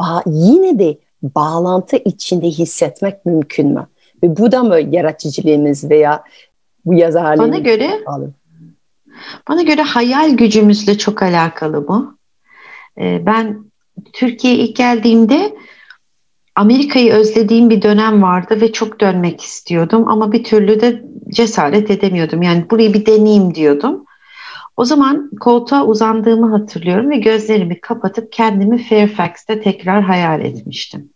ba- 0.00 0.22
yine 0.26 0.78
de 0.78 0.98
bağlantı 1.22 1.96
içinde 1.96 2.46
hissetmek 2.46 3.26
mümkün 3.26 3.68
mü? 3.68 3.86
Ve 4.24 4.36
bu 4.36 4.52
da 4.52 4.62
mı 4.62 4.80
yaratıcılığımız 4.80 5.90
veya 5.90 6.24
bu 6.84 6.94
yazarlığımız? 6.94 7.52
Bana 7.52 7.58
göre 7.58 8.00
bağlı? 8.06 8.30
Bana 9.48 9.62
göre 9.62 9.82
hayal 9.82 10.30
gücümüzle 10.30 10.98
çok 10.98 11.22
alakalı 11.22 11.88
bu. 11.88 12.16
Ee, 12.98 13.22
Ben 13.26 13.64
Türkiye'ye 14.12 14.58
ilk 14.58 14.76
geldiğimde 14.76 15.56
Amerika'yı 16.54 17.12
özlediğim 17.12 17.70
bir 17.70 17.82
dönem 17.82 18.22
vardı 18.22 18.60
ve 18.60 18.72
çok 18.72 19.00
dönmek 19.00 19.40
istiyordum 19.40 20.08
ama 20.08 20.32
bir 20.32 20.44
türlü 20.44 20.80
de 20.80 21.02
cesaret 21.34 21.90
edemiyordum. 21.90 22.42
Yani 22.42 22.70
burayı 22.70 22.94
bir 22.94 23.06
deneyeyim 23.06 23.54
diyordum. 23.54 24.04
O 24.76 24.84
zaman 24.84 25.30
koltuğa 25.40 25.84
uzandığımı 25.84 26.50
hatırlıyorum 26.50 27.10
ve 27.10 27.16
gözlerimi 27.16 27.80
kapatıp 27.80 28.32
kendimi 28.32 28.82
Fairfax'te 28.82 29.60
tekrar 29.60 30.02
hayal 30.02 30.40
etmiştim. 30.40 31.10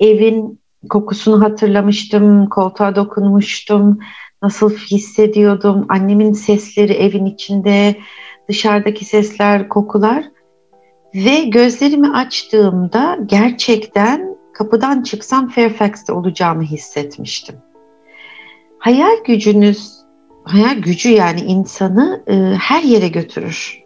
Evin 0.00 0.59
kokusunu 0.88 1.42
hatırlamıştım, 1.42 2.48
koltuğa 2.48 2.96
dokunmuştum, 2.96 3.98
nasıl 4.42 4.70
hissediyordum, 4.76 5.86
annemin 5.88 6.32
sesleri 6.32 6.92
evin 6.92 7.26
içinde, 7.26 7.96
dışarıdaki 8.48 9.04
sesler, 9.04 9.68
kokular 9.68 10.24
ve 11.14 11.44
gözlerimi 11.44 12.12
açtığımda 12.12 13.18
gerçekten 13.26 14.36
kapıdan 14.54 15.02
çıksam 15.02 15.48
Fairfax'te 15.48 16.12
olacağımı 16.12 16.62
hissetmiştim. 16.62 17.56
Hayal 18.78 19.24
gücünüz, 19.26 19.92
hayal 20.44 20.76
gücü 20.76 21.08
yani 21.08 21.40
insanı 21.40 22.24
e, 22.26 22.34
her 22.60 22.82
yere 22.82 23.08
götürür. 23.08 23.82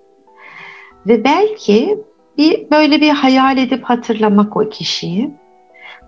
Ve 1.07 1.24
belki 1.24 1.98
bir 2.38 2.70
böyle 2.70 3.00
bir 3.00 3.11
hayal 3.11 3.59
edip 3.59 3.85
hatırlamak 3.85 4.57
o 4.57 4.68
kişiyi. 4.68 5.43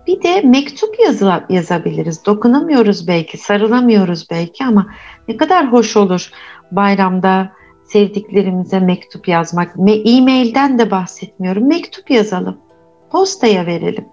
Bir 0.06 0.22
de 0.22 0.40
mektup 0.40 1.00
yazı, 1.00 1.32
yazabiliriz. 1.50 2.26
Dokunamıyoruz 2.26 3.08
belki, 3.08 3.38
sarılamıyoruz 3.38 4.30
belki 4.30 4.64
ama 4.64 4.86
ne 5.28 5.36
kadar 5.36 5.72
hoş 5.72 5.96
olur 5.96 6.30
bayramda 6.72 7.52
sevdiklerimize 7.84 8.80
mektup 8.80 9.28
yazmak. 9.28 9.74
E-mailden 10.04 10.78
de 10.78 10.90
bahsetmiyorum. 10.90 11.68
Mektup 11.68 12.10
yazalım. 12.10 12.56
Postaya 13.10 13.66
verelim. 13.66 14.04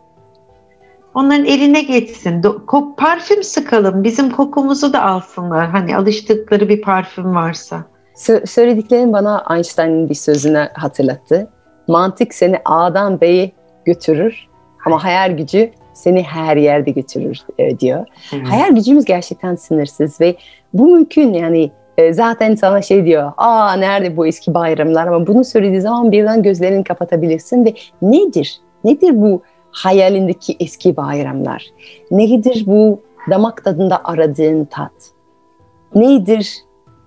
Onların 1.13 1.45
eline 1.45 1.81
geçsin. 1.81 2.41
Do- 2.41 2.95
parfüm 2.95 3.43
sıkalım. 3.43 4.03
Bizim 4.03 4.29
kokumuzu 4.29 4.93
da 4.93 5.03
alsınlar. 5.03 5.69
Hani 5.69 5.97
alıştıkları 5.97 6.69
bir 6.69 6.81
parfüm 6.81 7.35
varsa. 7.35 7.83
Sö- 8.15 8.47
Söylediklerin 8.47 9.13
bana 9.13 9.45
Einstein'ın 9.51 10.09
bir 10.09 10.15
sözünü 10.15 10.69
hatırlattı. 10.73 11.49
Mantık 11.87 12.33
seni 12.33 12.61
A'dan 12.65 13.21
B'ye 13.21 13.51
götürür 13.85 14.47
ama 14.85 15.03
hayal 15.03 15.37
gücü 15.37 15.71
seni 15.93 16.23
her 16.23 16.57
yerde 16.57 16.91
götürür 16.91 17.39
e, 17.57 17.79
diyor. 17.79 18.05
Evet. 18.33 18.47
Hayal 18.47 18.75
gücümüz 18.75 19.05
gerçekten 19.05 19.55
sınırsız 19.55 20.21
ve 20.21 20.35
bu 20.73 20.87
mümkün 20.87 21.33
yani 21.33 21.71
e, 21.97 22.13
zaten 22.13 22.55
sana 22.55 22.81
şey 22.81 23.05
diyor, 23.05 23.31
aa 23.37 23.73
nerede 23.73 24.17
bu 24.17 24.27
eski 24.27 24.53
bayramlar 24.53 25.07
ama 25.07 25.27
bunu 25.27 25.43
söylediği 25.43 25.81
zaman 25.81 26.11
birden 26.11 26.43
gözlerini 26.43 26.83
kapatabilirsin 26.83 27.65
ve 27.65 27.73
nedir? 28.01 28.59
Nedir 28.83 29.21
bu 29.21 29.41
hayalindeki 29.71 30.55
eski 30.59 30.97
bayramlar? 30.97 31.65
Nedir 32.11 32.63
bu 32.67 32.99
damak 33.29 33.63
tadında 33.63 34.01
aradığın 34.03 34.65
tat? 34.65 34.91
Nedir 35.95 36.57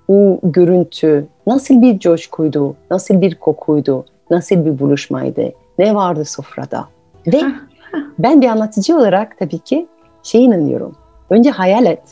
o 0.09 0.38
görüntü 0.42 1.27
nasıl 1.46 1.83
bir 1.83 1.99
coşkuydu, 1.99 2.77
nasıl 2.90 3.20
bir 3.20 3.35
kokuydu, 3.35 4.05
nasıl 4.31 4.64
bir 4.64 4.79
buluşmaydı, 4.79 5.53
ne 5.79 5.94
vardı 5.94 6.25
sofrada. 6.25 6.88
Ve 7.27 7.42
ben 8.19 8.41
bir 8.41 8.47
anlatıcı 8.47 8.97
olarak 8.97 9.39
tabii 9.39 9.59
ki 9.59 9.89
şey 10.23 10.45
inanıyorum. 10.45 10.97
Önce 11.31 11.51
hayal 11.51 11.87
et, 11.87 12.03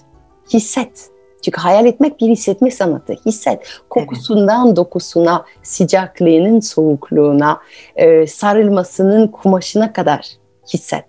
hisset. 0.53 1.11
Çünkü 1.43 1.61
hayal 1.61 1.87
etmek 1.87 2.21
bir 2.21 2.29
hissetme 2.29 2.71
sanatı. 2.71 3.13
Hisset. 3.27 3.69
Kokusundan 3.91 4.77
dokusuna, 4.77 5.45
sıcaklığının 5.63 6.61
soğukluğuna, 6.61 7.61
e, 7.97 8.27
sarılmasının 8.27 9.29
kumaşına 9.29 9.93
kadar 9.93 10.29
hisset. 10.75 11.05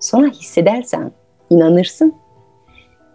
Sonra 0.00 0.26
hissedersen 0.26 1.12
inanırsın. 1.50 2.14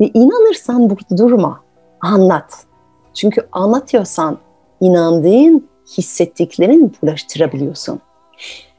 Ve 0.02 0.08
inanırsan 0.14 0.90
burada 0.90 1.18
durma. 1.18 1.64
Anlat. 2.02 2.66
Çünkü 3.14 3.48
anlatıyorsan 3.52 4.38
inandığın 4.82 5.70
hissettiklerini 5.98 6.92
bulaştırabiliyorsun. 7.02 8.00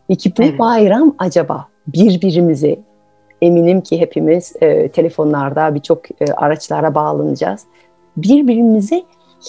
Peki 0.09 0.37
bu 0.38 0.42
Evet. 0.42 0.59
bayram 0.59 1.14
acaba 1.18 1.68
birbirimizi 1.86 2.80
eminim 3.42 3.80
ki 3.80 4.00
hepimiz 4.00 4.52
e, 4.60 4.88
telefonlarda 4.88 5.74
birçok 5.74 6.10
e, 6.10 6.24
araçlara 6.36 6.94
bağlanacağız. 6.94 7.62
Birbirimize 8.16 9.02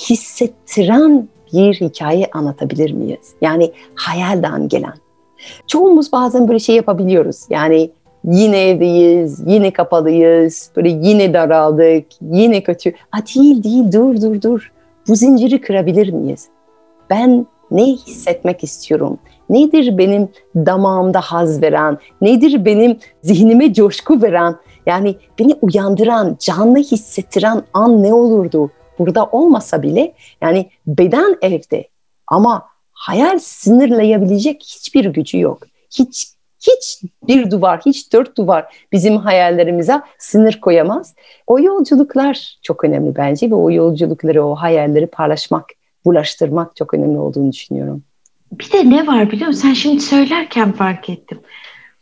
hissettiren 0.10 1.28
bir 1.54 1.74
hikaye 1.74 2.30
anlatabilir 2.34 2.92
miyiz? 2.92 3.34
Yani 3.42 3.72
hayalden 3.96 4.68
gelen. 4.68 4.94
Çoğumuz 5.68 6.12
bazen 6.12 6.48
böyle 6.48 6.60
şey 6.60 6.76
yapabiliyoruz. 6.76 7.42
Yani 7.50 7.92
yine 8.26 8.70
evdeyiz, 8.70 9.44
yine 9.48 9.74
kapalıyız, 9.74 10.72
böyle 10.76 10.90
yine 10.90 11.34
daraldık, 11.34 12.06
yine 12.22 12.64
kötü. 12.64 12.94
Ha 13.12 13.20
değil 13.36 13.64
değil 13.64 13.92
dur 13.92 14.22
dur 14.22 14.42
dur. 14.42 14.72
Bu 15.08 15.16
zinciri 15.16 15.62
kırabilir 15.62 16.14
miyiz? 16.14 16.48
Ben 17.10 17.46
ne 17.72 17.86
hissetmek 17.86 18.64
istiyorum? 18.64 19.20
Nedir 19.54 19.98
benim 19.98 20.30
damağımda 20.56 21.22
haz 21.22 21.62
veren? 21.62 21.98
Nedir 22.22 22.66
benim 22.66 22.98
zihnime 23.22 23.74
coşku 23.74 24.22
veren? 24.22 24.56
Yani 24.86 25.16
beni 25.40 25.56
uyandıran, 25.62 26.38
canlı 26.40 26.78
hissettiren 26.80 27.64
an 27.74 28.04
ne 28.04 28.14
olurdu? 28.14 28.72
Burada 29.00 29.26
olmasa 29.26 29.84
bile 29.84 30.14
yani 30.42 30.70
beden 30.88 31.38
evde 31.42 31.88
ama 32.28 32.66
hayal 32.92 33.40
sınırlayabilecek 33.40 34.64
hiçbir 34.64 35.06
gücü 35.06 35.40
yok. 35.40 35.64
Hiç 35.98 36.34
hiç 36.60 37.02
bir 37.28 37.52
duvar, 37.52 37.82
hiç 37.86 38.14
dört 38.14 38.38
duvar 38.38 38.76
bizim 38.92 39.18
hayallerimize 39.18 40.02
sınır 40.18 40.60
koyamaz. 40.62 41.16
O 41.48 41.60
yolculuklar 41.60 42.58
çok 42.62 42.84
önemli 42.84 43.16
bence 43.16 43.52
ve 43.52 43.56
o 43.56 43.72
yolculukları, 43.72 44.46
o 44.46 44.56
hayalleri 44.56 45.08
paylaşmak, 45.08 45.66
bulaştırmak 46.06 46.76
çok 46.76 46.94
önemli 46.94 47.20
olduğunu 47.20 47.52
düşünüyorum. 47.52 48.04
Bir 48.60 48.72
de 48.72 48.90
ne 48.90 49.08
var 49.08 49.32
biliyor 49.32 49.48
musun? 49.48 49.62
Sen 49.62 49.74
şimdi 49.74 50.00
söylerken 50.02 50.72
fark 50.72 51.10
ettim. 51.10 51.40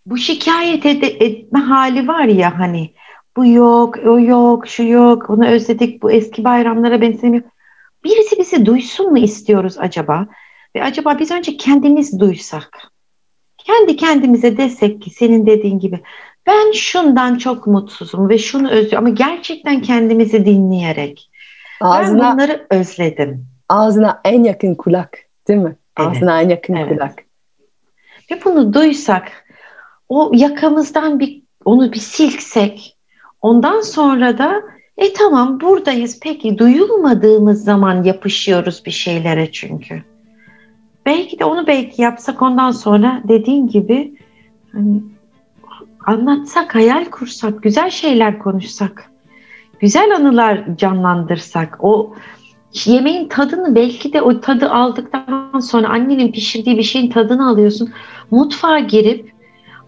Bu 0.06 0.18
şikayet 0.18 0.86
ede- 0.86 1.26
etme 1.26 1.60
hali 1.60 2.08
var 2.08 2.24
ya 2.26 2.60
hani 2.60 2.94
bu 3.38 3.46
yok, 3.46 3.98
o 4.06 4.20
yok, 4.20 4.68
şu 4.68 4.84
yok, 4.84 5.30
onu 5.30 5.48
özledik, 5.48 6.04
bu 6.04 6.12
eski 6.12 6.44
bayramlara 6.44 7.02
benzemiyor. 7.02 7.44
Birisi 8.04 8.40
bizi 8.40 8.66
duysun 8.66 9.12
mu 9.12 9.18
istiyoruz 9.18 9.76
acaba? 9.80 10.28
Ve 10.76 10.84
acaba 10.84 11.20
biz 11.20 11.32
önce 11.32 11.58
kendimiz 11.58 12.20
duysak, 12.20 12.92
kendi 13.58 13.96
kendimize 13.96 14.58
desek 14.58 15.02
ki 15.02 15.10
senin 15.10 15.46
dediğin 15.46 15.80
gibi 15.80 16.00
ben 16.48 16.72
şundan 16.72 17.38
çok 17.38 17.68
mutsuzum 17.68 18.30
ve 18.30 18.38
şunu 18.38 18.70
özlüyorum 18.70 19.08
ama 19.08 19.16
gerçekten 19.16 19.82
kendimizi 19.82 20.46
dinleyerek 20.46 21.30
ben 21.82 21.88
Ağzına, 21.88 22.34
bunları 22.34 22.68
özledim. 22.70 23.46
ağzına 23.70 24.22
en 24.26 24.44
yakın 24.44 24.76
kulak 24.76 25.18
değil 25.48 25.60
mi? 25.60 25.76
Evet, 26.00 26.10
Ağzına 26.10 26.42
en 26.42 26.50
yakın 26.50 26.76
evet. 26.76 26.90
kulak. 26.90 27.24
Ve 28.32 28.46
bunu 28.46 28.74
duysak, 28.74 29.32
o 30.10 30.32
yakamızdan 30.34 31.20
bir 31.20 31.42
onu 31.66 31.94
bir 31.94 32.00
silksek, 32.00 32.98
ondan 33.42 33.82
sonra 33.82 34.38
da 34.38 34.62
e 34.98 35.14
tamam 35.14 35.62
buradayız. 35.62 36.20
Peki 36.20 36.58
duyulmadığımız 36.58 37.64
zaman 37.64 38.04
yapışıyoruz 38.04 38.86
bir 38.86 38.92
şeylere 38.92 39.52
çünkü. 39.52 40.04
Belki 41.06 41.40
de 41.40 41.46
onu 41.46 41.68
belki 41.68 42.02
yapsak 42.02 42.42
ondan 42.42 42.72
sonra 42.72 43.22
dediğin 43.28 43.68
gibi 43.68 44.18
hani 44.72 45.02
anlatsak, 46.06 46.76
hayal 46.76 47.06
kursak, 47.06 47.64
güzel 47.64 47.90
şeyler 47.90 48.40
konuşsak, 48.40 49.12
güzel 49.80 50.16
anılar 50.16 50.78
canlandırsak, 50.78 51.78
o 51.80 52.16
yemeğin 52.86 53.28
tadını 53.28 53.76
belki 53.76 54.14
de 54.14 54.22
o 54.22 54.42
tadı 54.42 54.70
aldıktan 54.70 55.60
sonra 55.60 55.90
annenin 55.90 56.32
pişirdiği 56.32 56.78
bir 56.78 56.84
şeyin 56.84 57.10
tadını 57.10 57.50
alıyorsun. 57.50 57.90
Mutfağa 58.32 58.80
girip 58.80 59.32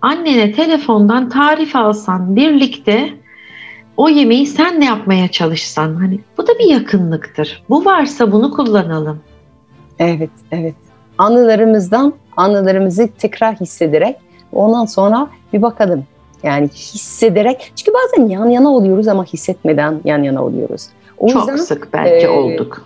annene 0.02 0.52
telefondan 0.52 1.30
tarif 1.30 1.76
alsan 1.76 2.36
birlikte 2.36 3.14
o 3.98 4.10
yemeği 4.10 4.48
sen 4.48 4.80
ne 4.80 4.86
yapmaya 4.86 5.28
çalışsan 5.28 5.96
hani 5.96 6.20
bu 6.38 6.48
da 6.48 6.52
bir 6.60 6.70
yakınlıktır. 6.70 7.64
Bu 7.70 7.86
varsa 7.86 8.32
bunu 8.32 8.52
kullanalım. 8.52 9.20
Evet, 10.00 10.30
evet. 10.52 10.76
Anılarımızdan 11.18 12.14
anılarımızı 12.38 13.10
tekrar 13.18 13.56
hissederek 13.56 14.16
ondan 14.52 14.86
sonra 14.86 15.28
bir 15.54 15.62
bakalım. 15.62 16.06
Yani 16.44 16.68
hissederek 16.70 17.72
çünkü 17.76 17.92
bazen 17.94 18.30
yan 18.30 18.50
yana 18.50 18.70
oluyoruz 18.70 19.08
ama 19.08 19.26
hissetmeden 19.26 20.02
yan 20.06 20.24
yana 20.24 20.46
oluyoruz. 20.46 20.90
O 21.24 21.30
Çok 21.30 21.42
yüzden 21.42 21.56
sık 21.56 21.94
belki 21.94 22.26
e, 22.26 22.30
olduk. 22.30 22.86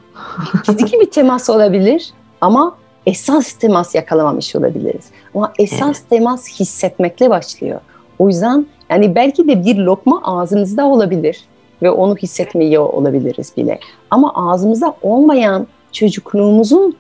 fiziki 0.66 1.00
bir 1.00 1.12
temas 1.12 1.50
olabilir 1.50 2.12
ama 2.42 2.76
esas 3.06 3.54
temas 3.54 3.96
yakalamamış 3.96 4.56
olabiliriz. 4.56 5.06
Ama 5.36 5.54
esas 5.60 6.00
temas 6.00 6.60
hissetmekle 6.60 7.30
başlıyor. 7.30 7.80
O 8.20 8.28
yüzden 8.28 8.68
yani 8.90 9.16
belki 9.16 9.48
de 9.48 9.66
bir 9.66 9.78
lokma 9.78 10.22
ağzımızda 10.24 10.86
olabilir 10.86 11.42
ve 11.82 11.92
onu 11.92 12.16
hissetmiyor 12.16 12.86
olabiliriz 12.86 13.54
bile. 13.58 13.80
Ama 14.12 14.52
ağzımızda 14.52 14.96
olmayan 15.02 15.68
çocukluğumuzun 15.92 16.98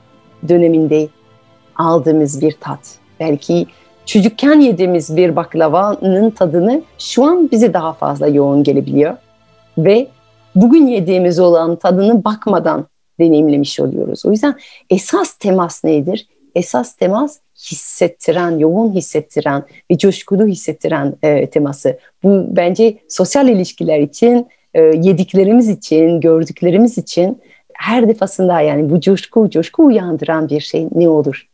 döneminde 0.49 1.07
aldığımız 1.75 2.41
bir 2.41 2.51
tat. 2.51 2.79
Belki 3.19 3.67
çocukken 4.05 4.59
yediğimiz 4.59 5.17
bir 5.17 5.35
baklavanın 5.35 6.29
tadını 6.29 6.81
şu 6.99 7.25
an 7.25 7.51
bize 7.51 7.73
daha 7.73 7.93
fazla 7.93 8.27
yoğun 8.27 8.63
gelebiliyor. 8.63 9.17
Ve 9.77 10.07
bugün 10.61 10.87
yediğimiz 10.87 11.39
olan 11.39 11.75
tadını 11.75 12.23
bakmadan 12.23 12.87
deneyimlemiş 13.19 13.79
oluyoruz. 13.79 14.25
O 14.25 14.31
yüzden 14.31 14.55
esas 14.89 15.33
temas 15.33 15.83
nedir? 15.83 16.27
Esas 16.55 16.95
temas 16.95 17.39
hissettiren, 17.71 18.57
yoğun 18.57 18.91
hissettiren 18.91 19.63
ve 19.91 19.97
coşkulu 19.97 20.47
hissettiren 20.47 21.13
e, 21.23 21.49
teması. 21.49 21.99
Bu 22.23 22.45
bence 22.49 22.97
sosyal 23.09 23.47
ilişkiler 23.47 23.99
için, 23.99 24.47
e, 24.73 24.81
yediklerimiz 24.81 25.69
için, 25.69 26.21
gördüklerimiz 26.21 26.97
için 26.97 27.41
her 27.73 28.09
defasında 28.09 28.61
yani 28.61 28.89
bu 28.89 29.01
coşku, 29.01 29.49
coşku 29.49 29.85
uyandıran 29.85 30.49
bir 30.49 30.61
şey 30.61 30.87
ne 30.95 31.09
olur? 31.09 31.47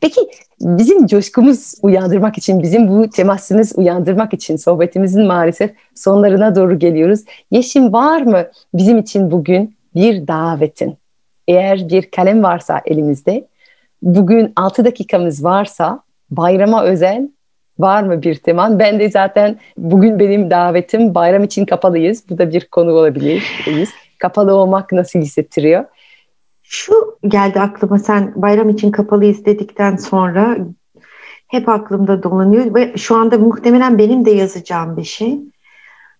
Peki 0.00 0.20
bizim 0.60 1.06
coşkumuz 1.06 1.74
uyandırmak 1.82 2.38
için, 2.38 2.62
bizim 2.62 2.88
bu 2.88 3.10
temasımız 3.10 3.72
uyandırmak 3.76 4.34
için 4.34 4.56
sohbetimizin 4.56 5.26
maalesef 5.26 5.70
sonlarına 5.94 6.56
doğru 6.56 6.78
geliyoruz. 6.78 7.20
Yeşim 7.50 7.92
var 7.92 8.22
mı 8.22 8.46
bizim 8.74 8.98
için 8.98 9.30
bugün 9.30 9.76
bir 9.94 10.26
davetin? 10.26 10.96
Eğer 11.48 11.88
bir 11.88 12.10
kalem 12.10 12.42
varsa 12.42 12.80
elimizde, 12.84 13.46
bugün 14.02 14.52
6 14.56 14.84
dakikamız 14.84 15.44
varsa 15.44 16.00
bayrama 16.30 16.84
özel 16.84 17.28
var 17.78 18.02
mı 18.02 18.22
bir 18.22 18.34
teman? 18.34 18.78
Ben 18.78 19.00
de 19.00 19.10
zaten 19.10 19.58
bugün 19.78 20.18
benim 20.18 20.50
davetim 20.50 21.14
bayram 21.14 21.44
için 21.44 21.64
kapalıyız. 21.64 22.24
Bu 22.30 22.38
da 22.38 22.52
bir 22.52 22.64
konu 22.64 22.92
olabilir. 22.92 23.44
Kapalı 24.18 24.54
olmak 24.54 24.92
nasıl 24.92 25.18
hissettiriyor? 25.18 25.84
Şu 26.68 27.18
geldi 27.28 27.60
aklıma 27.60 27.98
sen 27.98 28.32
bayram 28.36 28.68
için 28.68 28.90
kapalıyız 28.90 29.44
dedikten 29.44 29.96
sonra 29.96 30.58
hep 31.48 31.68
aklımda 31.68 32.22
dolanıyor 32.22 32.74
ve 32.74 32.96
şu 32.96 33.16
anda 33.16 33.38
muhtemelen 33.38 33.98
benim 33.98 34.24
de 34.24 34.30
yazacağım 34.30 34.96
bir 34.96 35.04
şey. 35.04 35.38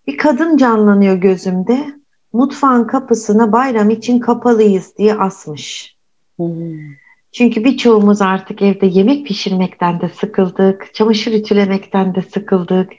Bir 0.06 0.18
kadın 0.18 0.56
canlanıyor 0.56 1.16
gözümde. 1.16 1.86
Mutfağın 2.32 2.84
kapısına 2.84 3.52
bayram 3.52 3.90
için 3.90 4.20
kapalıyız 4.20 4.98
diye 4.98 5.14
asmış. 5.14 5.96
Hmm. 6.36 6.96
Çünkü 7.32 7.64
birçoğumuz 7.64 8.22
artık 8.22 8.62
evde 8.62 8.86
yemek 8.86 9.26
pişirmekten 9.26 10.00
de 10.00 10.08
sıkıldık, 10.08 10.94
çamaşır 10.94 11.32
ütülemekten 11.32 12.14
de 12.14 12.22
sıkıldık, 12.22 12.92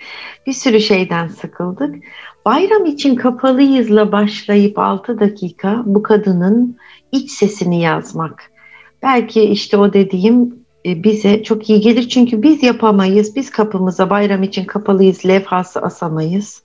bir 0.47 0.53
sürü 0.53 0.79
şeyden 0.79 1.27
sıkıldık. 1.27 1.95
Bayram 2.45 2.85
için 2.85 3.15
kapalıyızla 3.15 4.11
başlayıp 4.11 4.79
6 4.79 5.19
dakika 5.19 5.83
bu 5.85 6.03
kadının 6.03 6.77
iç 7.11 7.31
sesini 7.31 7.81
yazmak. 7.81 8.51
Belki 9.03 9.41
işte 9.43 9.77
o 9.77 9.93
dediğim 9.93 10.55
e, 10.85 11.03
bize 11.03 11.43
çok 11.43 11.69
iyi 11.69 11.81
gelir 11.81 12.09
çünkü 12.09 12.41
biz 12.41 12.63
yapamayız. 12.63 13.35
Biz 13.35 13.49
kapımıza 13.49 14.09
bayram 14.09 14.43
için 14.43 14.65
kapalıyız 14.65 15.25
levhası 15.25 15.81
asamayız. 15.81 16.63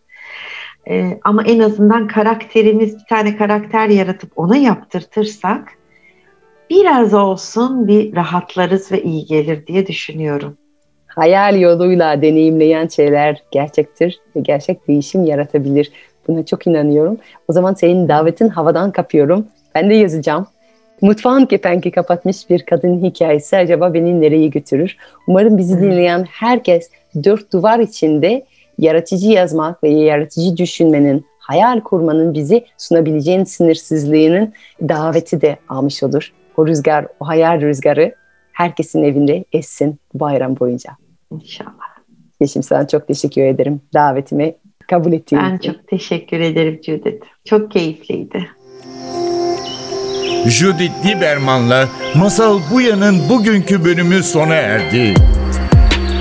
E, 0.88 1.20
ama 1.24 1.42
en 1.42 1.59
azından 1.59 2.09
karakterimiz 2.09 2.94
bir 2.94 3.07
tane 3.09 3.37
karakter 3.37 3.88
yaratıp 3.88 4.31
ona 4.37 4.57
yaptırtırsak 4.57 5.72
biraz 6.70 7.14
olsun 7.14 7.88
bir 7.88 8.16
rahatlarız 8.16 8.92
ve 8.92 9.02
iyi 9.02 9.24
gelir 9.24 9.66
diye 9.66 9.87
düşünüyorum. 9.87 10.57
Hayal 11.07 11.61
yoluyla 11.61 12.22
deneyimleyen 12.22 12.88
şeyler 12.88 13.42
gerçektir 13.50 14.20
ve 14.37 14.40
gerçek 14.40 14.88
değişim 14.88 15.24
yaratabilir. 15.24 15.92
Buna 16.28 16.46
çok 16.46 16.66
inanıyorum. 16.66 17.16
O 17.48 17.52
zaman 17.52 17.74
senin 17.74 18.09
davetin 18.09 18.48
havadan 18.48 18.90
kapıyorum. 18.92 19.46
Ben 19.74 19.90
de 19.90 19.94
yazacağım. 19.94 20.46
Mutfağın 21.00 21.46
kepenki 21.46 21.90
kapatmış 21.90 22.50
bir 22.50 22.62
kadın 22.62 23.04
hikayesi 23.04 23.56
acaba 23.56 23.94
beni 23.94 24.20
nereye 24.20 24.48
götürür? 24.48 24.96
Umarım 25.28 25.58
bizi 25.58 25.80
dinleyen 25.80 26.26
herkes 26.30 26.90
dört 27.24 27.52
duvar 27.52 27.78
içinde 27.78 28.44
yaratıcı 28.78 29.28
yazmak 29.28 29.85
ve 29.85 29.88
yaratıcı 29.88 30.56
düşünmenin, 30.56 31.26
hayal 31.38 31.80
kurmanın 31.80 32.35
bizi 32.35 32.64
sunabileceğin 32.78 33.44
sınırsızlığının 33.44 34.52
daveti 34.82 35.40
de 35.40 35.56
almış 35.68 36.02
olur. 36.02 36.32
O 36.56 36.66
rüzgar, 36.66 37.06
o 37.20 37.28
hayal 37.28 37.61
rüzgarı 37.61 38.14
herkesin 38.52 39.02
evinde 39.02 39.44
essin 39.52 39.98
bayram 40.14 40.58
boyunca. 40.58 40.90
İnşallah. 41.32 41.92
Yeşim 42.40 42.62
sana 42.62 42.88
çok 42.88 43.08
teşekkür 43.08 43.42
ederim 43.42 43.80
davetimi 43.94 44.54
kabul 44.88 45.12
ettiğin 45.12 45.44
Ben 45.44 45.56
için. 45.56 45.72
çok 45.72 45.88
teşekkür 45.88 46.40
ederim 46.40 46.80
Judith. 46.82 47.24
Çok 47.44 47.70
keyifliydi. 47.70 48.46
Judith 50.46 51.07
Lieberman'la 51.07 51.88
Masal 52.14 52.61
Buya'nın 52.70 53.28
bugünkü 53.28 53.85
bölümü 53.85 54.22
sona 54.22 54.55
erdi. 54.55 55.14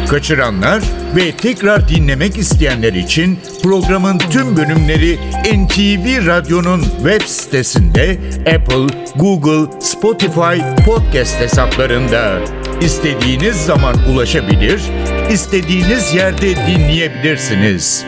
Kaçıranlar 0.09 0.83
ve 1.15 1.31
tekrar 1.31 1.89
dinlemek 1.89 2.37
isteyenler 2.37 2.93
için 2.93 3.39
programın 3.63 4.17
tüm 4.17 4.57
bölümleri 4.57 5.19
NTV 5.53 6.27
Radyo'nun 6.27 6.81
web 6.81 7.21
sitesinde 7.21 8.17
Apple, 8.39 8.97
Google, 9.15 9.71
Spotify 9.79 10.85
podcast 10.85 11.39
hesaplarında. 11.39 12.39
İstediğiniz 12.81 13.55
zaman 13.55 13.95
ulaşabilir, 14.13 14.81
istediğiniz 15.31 16.13
yerde 16.13 16.55
dinleyebilirsiniz. 16.55 18.05